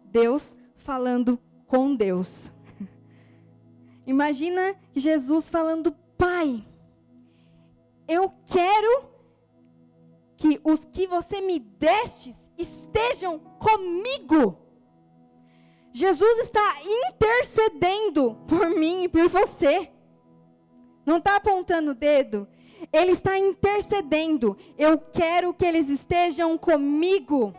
Deus 0.05 0.57
falando 0.75 1.39
com 1.65 1.95
Deus. 1.95 2.51
Imagina 4.05 4.75
Jesus 4.95 5.49
falando 5.49 5.95
Pai, 6.17 6.63
eu 8.07 8.31
quero 8.45 9.09
que 10.37 10.59
os 10.63 10.85
que 10.85 11.07
você 11.07 11.41
me 11.41 11.59
destes 11.59 12.37
estejam 12.57 13.39
comigo. 13.39 14.62
Jesus 15.93 16.39
está 16.39 16.77
intercedendo 16.83 18.35
por 18.47 18.69
mim 18.69 19.03
e 19.03 19.07
por 19.07 19.29
você. 19.29 19.89
Não 21.05 21.17
está 21.17 21.35
apontando 21.35 21.91
o 21.91 21.95
dedo. 21.95 22.47
Ele 22.91 23.11
está 23.11 23.37
intercedendo. 23.37 24.57
Eu 24.77 24.97
quero 24.97 25.53
que 25.53 25.65
eles 25.65 25.87
estejam 25.87 26.57
comigo. 26.57 27.53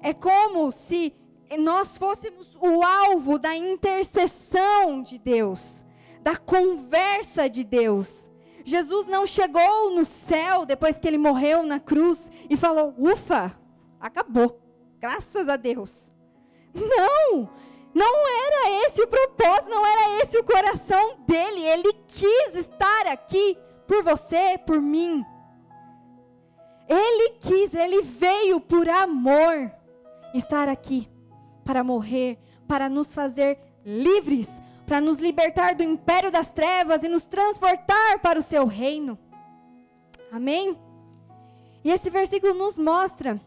É 0.00 0.14
como 0.14 0.70
se 0.70 1.12
nós 1.58 1.88
fôssemos 1.98 2.56
o 2.60 2.82
alvo 2.82 3.38
da 3.38 3.54
intercessão 3.56 5.02
de 5.02 5.18
Deus 5.18 5.84
da 6.24 6.36
conversa 6.36 7.50
de 7.50 7.62
Deus. 7.62 8.30
Jesus 8.64 9.06
não 9.06 9.26
chegou 9.26 9.90
no 9.94 10.06
céu 10.06 10.64
depois 10.64 10.98
que 10.98 11.06
ele 11.06 11.18
morreu 11.18 11.62
na 11.62 11.78
cruz 11.78 12.32
e 12.48 12.56
falou: 12.56 12.94
ufa, 12.96 13.54
acabou, 14.00 14.58
graças 14.98 15.50
a 15.50 15.56
Deus. 15.56 16.10
Não, 16.74 17.48
não 17.94 18.28
era 18.28 18.84
esse 18.84 19.00
o 19.00 19.06
propósito, 19.06 19.70
não 19.70 19.86
era 19.86 20.20
esse 20.20 20.36
o 20.36 20.44
coração 20.44 21.18
dele. 21.26 21.62
Ele 21.62 21.92
quis 22.08 22.56
estar 22.56 23.06
aqui 23.06 23.56
por 23.86 24.02
você, 24.02 24.58
por 24.58 24.80
mim. 24.80 25.24
Ele 26.88 27.30
quis, 27.40 27.72
ele 27.72 28.02
veio 28.02 28.60
por 28.60 28.88
amor 28.88 29.70
estar 30.34 30.68
aqui 30.68 31.08
para 31.64 31.84
morrer, 31.84 32.38
para 32.66 32.88
nos 32.88 33.14
fazer 33.14 33.58
livres, 33.84 34.50
para 34.84 35.00
nos 35.00 35.18
libertar 35.18 35.74
do 35.74 35.82
império 35.82 36.30
das 36.30 36.50
trevas 36.52 37.02
e 37.02 37.08
nos 37.08 37.24
transportar 37.24 38.18
para 38.20 38.38
o 38.38 38.42
seu 38.42 38.66
reino. 38.66 39.18
Amém? 40.30 40.76
E 41.84 41.90
esse 41.90 42.10
versículo 42.10 42.52
nos 42.54 42.76
mostra 42.76 43.40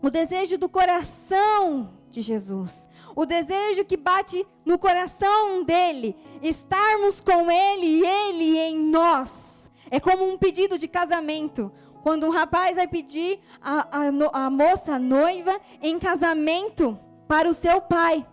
o 0.00 0.10
desejo 0.10 0.56
do 0.56 0.68
coração 0.68 1.90
de 2.14 2.22
Jesus, 2.22 2.88
o 3.14 3.26
desejo 3.26 3.84
que 3.84 3.96
bate 3.96 4.46
no 4.64 4.78
coração 4.78 5.62
dele, 5.64 6.16
estarmos 6.42 7.20
com 7.20 7.50
ele 7.50 7.86
e 7.86 8.06
ele 8.06 8.58
em 8.58 8.76
nós. 8.76 9.70
É 9.90 10.00
como 10.00 10.26
um 10.26 10.38
pedido 10.38 10.78
de 10.78 10.88
casamento. 10.88 11.70
Quando 12.02 12.26
um 12.26 12.30
rapaz 12.30 12.76
vai 12.76 12.86
pedir 12.86 13.40
a, 13.60 13.98
a, 14.00 14.46
a 14.46 14.50
moça, 14.50 14.94
a 14.94 14.98
noiva, 14.98 15.60
em 15.82 15.98
casamento 15.98 16.98
para 17.26 17.48
o 17.48 17.54
seu 17.54 17.80
pai 17.80 18.26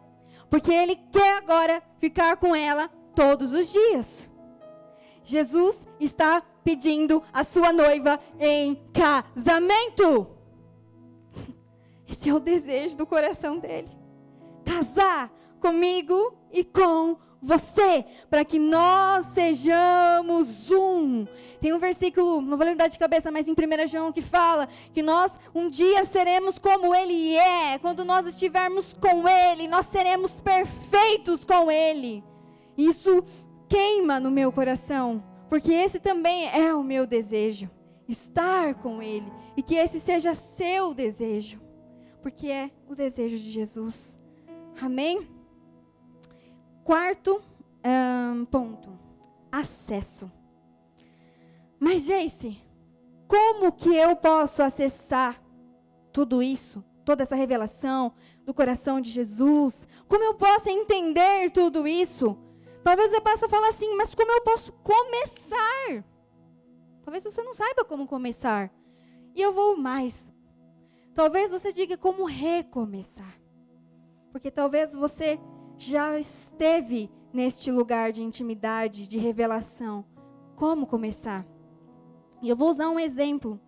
porque 0.51 0.73
ele 0.73 0.97
quer 1.09 1.37
agora 1.37 1.81
ficar 1.97 2.35
com 2.35 2.53
ela 2.53 2.89
todos 3.15 3.53
os 3.53 3.71
dias. 3.71 4.29
Jesus 5.23 5.87
está 5.97 6.43
pedindo 6.61 7.23
a 7.31 7.45
sua 7.45 7.71
noiva 7.71 8.19
em 8.37 8.75
casamento. 8.91 10.27
Esse 12.11 12.29
é 12.29 12.33
o 12.33 12.41
desejo 12.41 12.97
do 12.97 13.07
coração 13.07 13.57
dele. 13.57 13.89
Casar 14.65 15.31
comigo 15.61 16.35
e 16.51 16.61
com 16.61 17.15
você, 17.41 18.05
para 18.29 18.43
que 18.43 18.59
nós 18.59 19.25
sejamos 19.27 20.69
um. 20.69 21.25
Tem 21.61 21.73
um 21.73 21.79
versículo, 21.79 22.41
não 22.41 22.57
vou 22.57 22.67
lembrar 22.67 22.89
de 22.89 22.99
cabeça, 22.99 23.31
mas 23.31 23.47
em 23.47 23.53
1 23.53 23.87
João 23.87 24.11
que 24.11 24.21
fala 24.21 24.67
que 24.93 25.01
nós 25.01 25.39
um 25.55 25.69
dia 25.69 26.03
seremos 26.03 26.59
como 26.59 26.93
Ele 26.93 27.33
é. 27.35 27.79
Quando 27.79 28.03
nós 28.03 28.27
estivermos 28.27 28.93
com 28.93 29.25
Ele, 29.27 29.67
nós 29.67 29.85
seremos 29.85 30.41
perfeitos 30.41 31.45
com 31.45 31.71
Ele. 31.71 32.21
Isso 32.77 33.23
queima 33.69 34.19
no 34.19 34.29
meu 34.29 34.51
coração, 34.51 35.23
porque 35.49 35.71
esse 35.71 35.99
também 35.99 36.49
é 36.49 36.75
o 36.75 36.83
meu 36.83 37.07
desejo. 37.07 37.69
Estar 38.05 38.75
com 38.75 39.01
Ele. 39.01 39.31
E 39.55 39.63
que 39.63 39.75
esse 39.75 39.99
seja 39.99 40.35
seu 40.35 40.93
desejo. 40.93 41.70
Porque 42.21 42.47
é 42.47 42.69
o 42.87 42.95
desejo 42.95 43.37
de 43.37 43.49
Jesus. 43.49 44.19
Amém? 44.81 45.27
Quarto 46.83 47.41
um, 47.83 48.45
ponto: 48.45 48.97
acesso. 49.51 50.31
Mas, 51.79 52.05
Jace, 52.05 52.61
como 53.27 53.71
que 53.71 53.95
eu 53.95 54.15
posso 54.15 54.61
acessar 54.61 55.41
tudo 56.13 56.43
isso, 56.43 56.83
toda 57.03 57.23
essa 57.23 57.35
revelação 57.35 58.13
do 58.45 58.53
coração 58.53 59.01
de 59.01 59.09
Jesus? 59.09 59.87
Como 60.07 60.23
eu 60.23 60.35
posso 60.35 60.69
entender 60.69 61.49
tudo 61.51 61.87
isso? 61.87 62.37
Talvez 62.83 63.11
você 63.11 63.21
possa 63.21 63.47
falar 63.47 63.69
assim, 63.69 63.95
mas 63.95 64.13
como 64.13 64.31
eu 64.31 64.41
posso 64.41 64.73
começar? 64.73 66.03
Talvez 67.03 67.23
você 67.23 67.41
não 67.41 67.53
saiba 67.53 67.83
como 67.85 68.07
começar. 68.07 68.71
E 69.35 69.41
eu 69.41 69.51
vou 69.51 69.77
mais. 69.77 70.31
Talvez 71.13 71.51
você 71.51 71.71
diga 71.73 71.97
como 71.97 72.25
recomeçar. 72.25 73.39
Porque 74.31 74.49
talvez 74.49 74.93
você 74.93 75.39
já 75.77 76.17
esteve 76.17 77.09
neste 77.33 77.71
lugar 77.71 78.11
de 78.11 78.21
intimidade, 78.21 79.07
de 79.07 79.17
revelação. 79.17 80.05
Como 80.55 80.87
começar? 80.87 81.45
E 82.41 82.49
eu 82.49 82.55
vou 82.55 82.69
usar 82.69 82.89
um 82.89 82.99
exemplo 82.99 83.59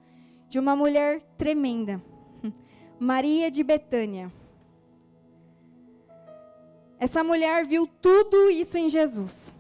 de 0.48 0.60
uma 0.60 0.76
mulher 0.76 1.22
tremenda, 1.38 2.02
Maria 3.00 3.52
de 3.52 3.64
Betânia. 3.64 4.32
Essa 7.00 7.24
mulher 7.24 7.66
viu 7.66 7.88
tudo 8.02 8.50
isso 8.50 8.78
em 8.78 8.88
Jesus. 8.88 9.54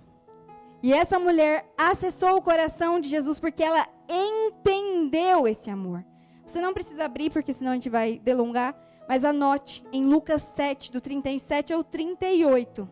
E 0.81 0.93
essa 0.93 1.19
mulher 1.19 1.65
acessou 1.77 2.37
o 2.37 2.41
coração 2.41 2.99
de 2.99 3.09
Jesus 3.09 3.39
porque 3.39 3.63
ela 3.63 3.87
entendeu 4.07 5.47
esse 5.47 5.69
amor. 5.69 6.05
Você 6.45 6.59
não 6.61 6.73
precisa 6.73 7.05
abrir, 7.05 7.31
porque 7.31 7.53
senão 7.53 7.71
a 7.71 7.75
gente 7.75 7.89
vai 7.89 8.19
delongar, 8.19 8.75
mas 9.07 9.25
anote 9.25 9.83
em 9.91 10.05
Lucas 10.05 10.41
7, 10.41 10.91
do 10.91 11.01
37 11.01 11.73
ao 11.73 11.83
38. 11.83 12.87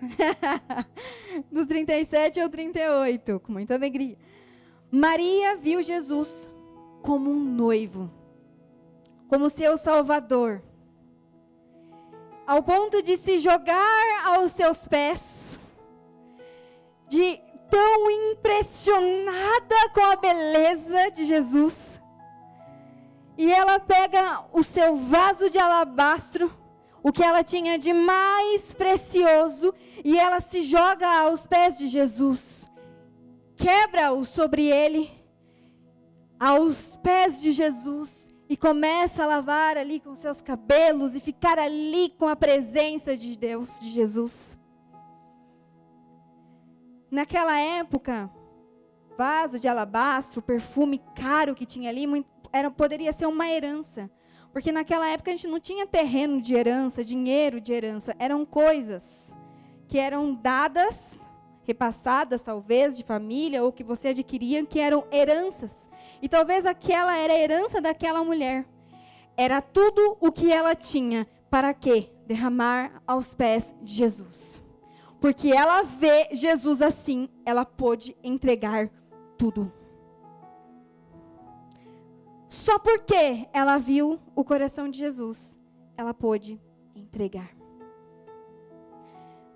Dos 1.50 1.66
37 1.66 2.40
ao 2.40 2.48
38, 2.48 3.40
com 3.40 3.52
muita 3.52 3.74
alegria. 3.74 4.16
Maria 4.90 5.56
viu 5.56 5.82
Jesus 5.82 6.50
como 7.02 7.30
um 7.30 7.44
noivo, 7.44 8.10
como 9.28 9.50
seu 9.50 9.76
salvador, 9.76 10.62
ao 12.46 12.62
ponto 12.62 13.02
de 13.02 13.16
se 13.16 13.38
jogar 13.38 14.26
aos 14.26 14.52
seus 14.52 14.86
pés, 14.86 15.58
de 17.08 17.40
tão 17.70 18.10
impressionada 18.10 19.88
com 19.92 20.00
a 20.00 20.16
beleza 20.16 21.10
de 21.10 21.24
Jesus. 21.24 21.93
E 23.36 23.50
ela 23.50 23.80
pega 23.80 24.44
o 24.52 24.62
seu 24.62 24.96
vaso 24.96 25.50
de 25.50 25.58
alabastro, 25.58 26.52
o 27.02 27.12
que 27.12 27.22
ela 27.22 27.42
tinha 27.42 27.78
de 27.78 27.92
mais 27.92 28.72
precioso, 28.72 29.74
e 30.04 30.18
ela 30.18 30.40
se 30.40 30.62
joga 30.62 31.08
aos 31.08 31.46
pés 31.46 31.76
de 31.76 31.88
Jesus. 31.88 32.70
Quebra-o 33.56 34.24
sobre 34.24 34.66
ele, 34.66 35.10
aos 36.38 36.96
pés 36.96 37.40
de 37.40 37.52
Jesus, 37.52 38.32
e 38.48 38.56
começa 38.56 39.24
a 39.24 39.26
lavar 39.26 39.76
ali 39.76 39.98
com 40.00 40.14
seus 40.14 40.40
cabelos 40.40 41.16
e 41.16 41.20
ficar 41.20 41.58
ali 41.58 42.10
com 42.10 42.28
a 42.28 42.36
presença 42.36 43.16
de 43.16 43.36
Deus, 43.36 43.80
de 43.80 43.90
Jesus. 43.90 44.58
Naquela 47.10 47.58
época, 47.58 48.30
vaso 49.16 49.58
de 49.58 49.68
alabastro, 49.68 50.42
perfume 50.42 51.00
caro 51.14 51.54
que 51.54 51.64
tinha 51.64 51.88
ali, 51.88 52.06
muito, 52.06 52.28
era, 52.54 52.70
poderia 52.70 53.12
ser 53.12 53.26
uma 53.26 53.50
herança. 53.50 54.08
Porque 54.52 54.70
naquela 54.70 55.08
época 55.08 55.32
a 55.32 55.34
gente 55.34 55.48
não 55.48 55.58
tinha 55.58 55.84
terreno 55.84 56.40
de 56.40 56.54
herança, 56.54 57.04
dinheiro 57.04 57.60
de 57.60 57.72
herança. 57.72 58.14
Eram 58.16 58.46
coisas 58.46 59.36
que 59.88 59.98
eram 59.98 60.32
dadas, 60.32 61.18
repassadas 61.64 62.40
talvez, 62.40 62.96
de 62.96 63.02
família, 63.02 63.64
ou 63.64 63.72
que 63.72 63.82
você 63.82 64.08
adquiria, 64.08 64.64
que 64.64 64.78
eram 64.78 65.04
heranças. 65.10 65.90
E 66.22 66.28
talvez 66.28 66.64
aquela 66.64 67.16
era 67.16 67.32
a 67.32 67.38
herança 67.38 67.80
daquela 67.80 68.22
mulher. 68.22 68.64
Era 69.36 69.60
tudo 69.60 70.16
o 70.20 70.30
que 70.30 70.52
ela 70.52 70.76
tinha. 70.76 71.26
Para 71.50 71.74
quê? 71.74 72.12
Derramar 72.24 73.02
aos 73.04 73.34
pés 73.34 73.74
de 73.82 73.94
Jesus. 73.94 74.62
Porque 75.20 75.50
ela 75.50 75.82
vê 75.82 76.28
Jesus 76.32 76.80
assim, 76.80 77.28
ela 77.44 77.64
pôde 77.64 78.16
entregar 78.22 78.88
tudo. 79.36 79.72
Só 82.54 82.78
porque 82.78 83.48
ela 83.52 83.78
viu 83.78 84.20
o 84.32 84.44
coração 84.44 84.88
de 84.88 84.96
Jesus, 84.96 85.58
ela 85.96 86.14
pôde 86.14 86.60
entregar. 86.94 87.50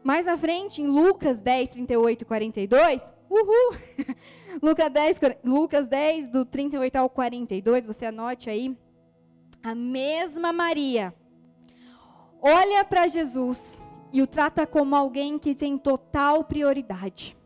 Mais 0.02 0.26
à 0.26 0.36
frente, 0.36 0.82
em 0.82 0.88
Lucas 0.88 1.38
10, 1.38 1.70
38 1.70 2.22
e 2.22 2.24
42, 2.24 3.14
uhul! 3.30 3.76
Lucas 4.60 4.90
10, 4.90 5.20
Lucas 5.44 5.86
10, 5.86 6.28
do 6.28 6.44
38 6.44 6.96
ao 6.96 7.08
42, 7.08 7.86
você 7.86 8.06
anote 8.06 8.50
aí. 8.50 8.76
A 9.62 9.76
mesma 9.76 10.52
Maria 10.52 11.14
olha 12.42 12.84
para 12.84 13.06
Jesus 13.06 13.80
e 14.12 14.20
o 14.20 14.26
trata 14.26 14.66
como 14.66 14.96
alguém 14.96 15.38
que 15.38 15.54
tem 15.54 15.78
total 15.78 16.42
prioridade. 16.42 17.36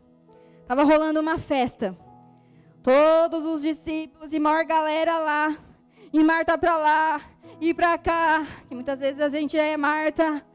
Estava 0.61 0.83
rolando 0.83 1.19
uma 1.19 1.37
festa. 1.37 1.95
Todos 2.83 3.45
os 3.45 3.61
discípulos 3.61 4.33
e 4.33 4.39
maior 4.39 4.65
galera 4.65 5.17
lá. 5.17 5.57
E 6.11 6.21
Marta 6.21 6.57
para 6.57 6.77
lá 6.77 7.21
e 7.61 7.73
para 7.73 7.97
cá. 7.97 8.45
Que 8.67 8.75
muitas 8.75 8.99
vezes 8.99 9.21
a 9.21 9.29
gente 9.29 9.57
é 9.57 9.77
Marta. 9.77 10.45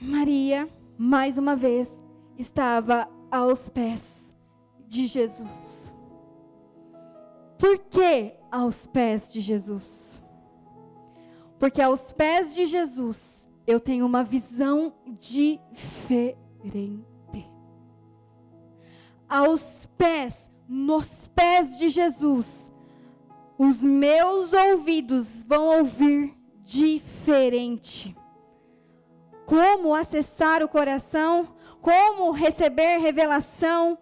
Maria, 0.00 0.68
mais 0.98 1.38
uma 1.38 1.54
vez, 1.54 2.04
estava 2.36 3.08
aos 3.30 3.68
pés 3.68 4.34
de 4.86 5.06
Jesus. 5.06 5.94
Por 7.56 7.78
que 7.78 8.34
aos 8.50 8.84
pés 8.86 9.32
de 9.32 9.40
Jesus? 9.40 10.22
Porque 11.58 11.80
aos 11.80 12.12
pés 12.12 12.54
de 12.54 12.66
Jesus 12.66 13.48
eu 13.66 13.78
tenho 13.78 14.06
uma 14.06 14.24
visão 14.24 14.92
diferente. 15.18 16.36
Aos 19.28 19.86
pés, 19.98 20.50
nos 20.66 21.28
pés 21.28 21.78
de 21.78 21.88
Jesus, 21.88 22.72
os 23.58 23.82
meus 23.82 24.52
ouvidos 24.52 25.44
vão 25.44 25.78
ouvir 25.78 26.34
diferente. 26.62 28.16
Como 29.44 29.94
acessar 29.94 30.62
o 30.62 30.68
coração, 30.68 31.48
como 31.80 32.30
receber 32.30 32.98
revelação 32.98 33.98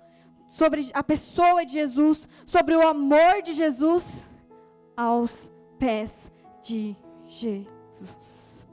sobre 0.49 0.91
a 0.93 1.03
pessoa 1.03 1.65
de 1.65 1.75
Jesus, 1.75 2.29
sobre 2.47 2.75
o 2.77 2.87
amor 2.87 3.43
de 3.43 3.53
Jesus, 3.53 4.27
aos 4.97 5.53
pés 5.79 6.31
de 6.63 6.97
Jesus. 7.27 8.67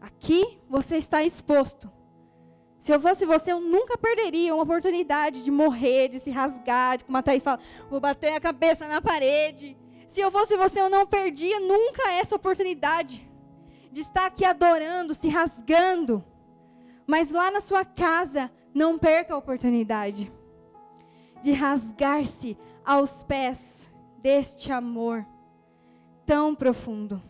Aqui 0.00 0.58
você 0.68 0.96
está 0.96 1.22
exposto. 1.22 1.97
Se 2.88 2.94
eu 2.94 2.98
fosse 2.98 3.26
você, 3.26 3.52
eu 3.52 3.60
nunca 3.60 3.98
perderia 3.98 4.54
uma 4.54 4.62
oportunidade 4.62 5.44
de 5.44 5.50
morrer, 5.50 6.08
de 6.08 6.18
se 6.18 6.30
rasgar, 6.30 6.96
de 6.96 7.04
como 7.04 7.18
a 7.18 7.22
Thaís 7.22 7.42
fala, 7.42 7.60
vou 7.90 8.00
bater 8.00 8.32
a 8.32 8.40
cabeça 8.40 8.88
na 8.88 9.02
parede. 9.02 9.76
Se 10.06 10.20
eu 10.22 10.30
fosse 10.30 10.56
você, 10.56 10.80
eu 10.80 10.88
não 10.88 11.06
perdia 11.06 11.60
nunca 11.60 12.10
essa 12.12 12.34
oportunidade 12.34 13.30
de 13.92 14.00
estar 14.00 14.24
aqui 14.24 14.42
adorando, 14.42 15.14
se 15.14 15.28
rasgando. 15.28 16.24
Mas 17.06 17.30
lá 17.30 17.50
na 17.50 17.60
sua 17.60 17.84
casa, 17.84 18.50
não 18.72 18.98
perca 18.98 19.34
a 19.34 19.36
oportunidade 19.36 20.32
de 21.42 21.52
rasgar-se 21.52 22.56
aos 22.82 23.22
pés 23.22 23.92
deste 24.16 24.72
amor 24.72 25.26
tão 26.24 26.54
profundo. 26.54 27.22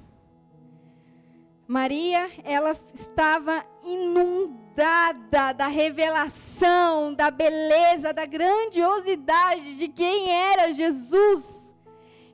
Maria, 1.66 2.30
ela 2.44 2.76
estava 2.94 3.66
inundada 3.84 4.67
da 5.56 5.66
revelação, 5.66 7.12
da 7.12 7.30
beleza, 7.30 8.12
da 8.12 8.24
grandiosidade 8.24 9.76
de 9.76 9.88
quem 9.88 10.30
era 10.30 10.72
Jesus. 10.72 11.76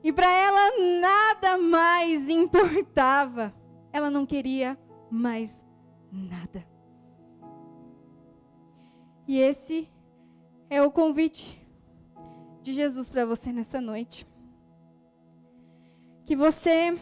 E 0.03 0.13
para 0.13 0.29
ela 0.29 0.99
nada 1.01 1.57
mais 1.57 2.29
importava. 2.29 3.53
Ela 3.91 4.11
não 4.11 4.25
queria 4.25 4.77
mais 5.09 5.63
nada. 6.11 6.65
E 9.27 9.39
esse 9.39 9.89
é 10.69 10.81
o 10.83 10.91
convite 10.91 11.59
de 12.61 12.73
Jesus 12.73 13.09
para 13.09 13.25
você 13.25 13.51
nessa 13.51 13.81
noite. 13.81 14.27
Que 16.25 16.35
você 16.35 16.95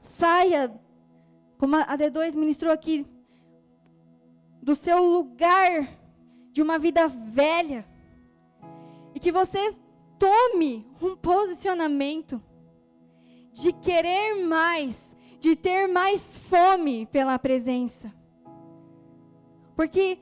saia 0.00 0.72
como 1.58 1.76
a 1.76 1.96
D2 1.96 2.34
ministrou 2.34 2.72
aqui, 2.72 3.06
do 4.62 4.74
seu 4.74 5.02
lugar 5.02 5.88
de 6.52 6.62
uma 6.62 6.78
vida 6.78 7.08
velha, 7.08 7.86
e 9.14 9.20
que 9.20 9.32
você 9.32 9.74
tome 10.18 10.86
um 11.00 11.16
posicionamento 11.16 12.42
de 13.52 13.72
querer 13.72 14.44
mais, 14.46 15.16
de 15.38 15.56
ter 15.56 15.88
mais 15.88 16.38
fome 16.38 17.06
pela 17.06 17.38
presença. 17.38 18.14
Porque 19.74 20.18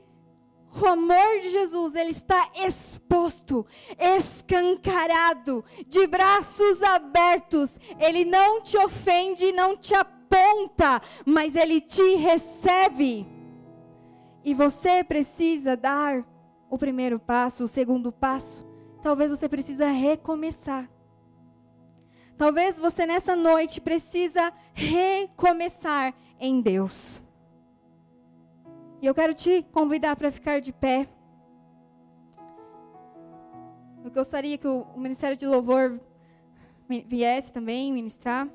o 0.81 0.85
amor 0.85 1.39
de 1.41 1.49
Jesus, 1.49 1.95
ele 1.95 2.11
está 2.11 2.49
exposto, 2.55 3.65
escancarado, 3.97 5.65
de 5.87 6.07
braços 6.07 6.81
abertos. 6.81 7.77
Ele 7.99 8.23
não 8.23 8.61
te 8.61 8.77
ofende, 8.77 9.51
não 9.51 9.75
te 9.75 9.93
aponta, 9.93 11.01
mas 11.25 11.55
ele 11.55 11.81
te 11.81 12.15
recebe. 12.15 13.27
E 14.49 14.53
você 14.55 15.03
precisa 15.03 15.77
dar 15.77 16.25
o 16.71 16.75
primeiro 16.75 17.19
passo, 17.19 17.65
o 17.65 17.67
segundo 17.67 18.11
passo, 18.11 18.67
talvez 18.99 19.29
você 19.29 19.47
precisa 19.47 19.89
recomeçar. 19.89 20.89
Talvez 22.35 22.79
você 22.79 23.05
nessa 23.05 23.35
noite 23.35 23.79
precisa 23.79 24.51
recomeçar 24.73 26.15
em 26.39 26.61
Deus. 26.61 27.21
E 28.99 29.05
eu 29.05 29.13
quero 29.13 29.35
te 29.35 29.61
convidar 29.71 30.15
para 30.15 30.31
ficar 30.31 30.59
de 30.59 30.73
pé. 30.73 31.07
Eu 34.03 34.09
gostaria 34.09 34.57
que 34.57 34.67
o 34.67 34.83
Ministério 34.97 35.37
de 35.37 35.45
Louvor 35.45 35.99
viesse 37.05 37.53
também 37.53 37.93
ministrar. 37.93 38.49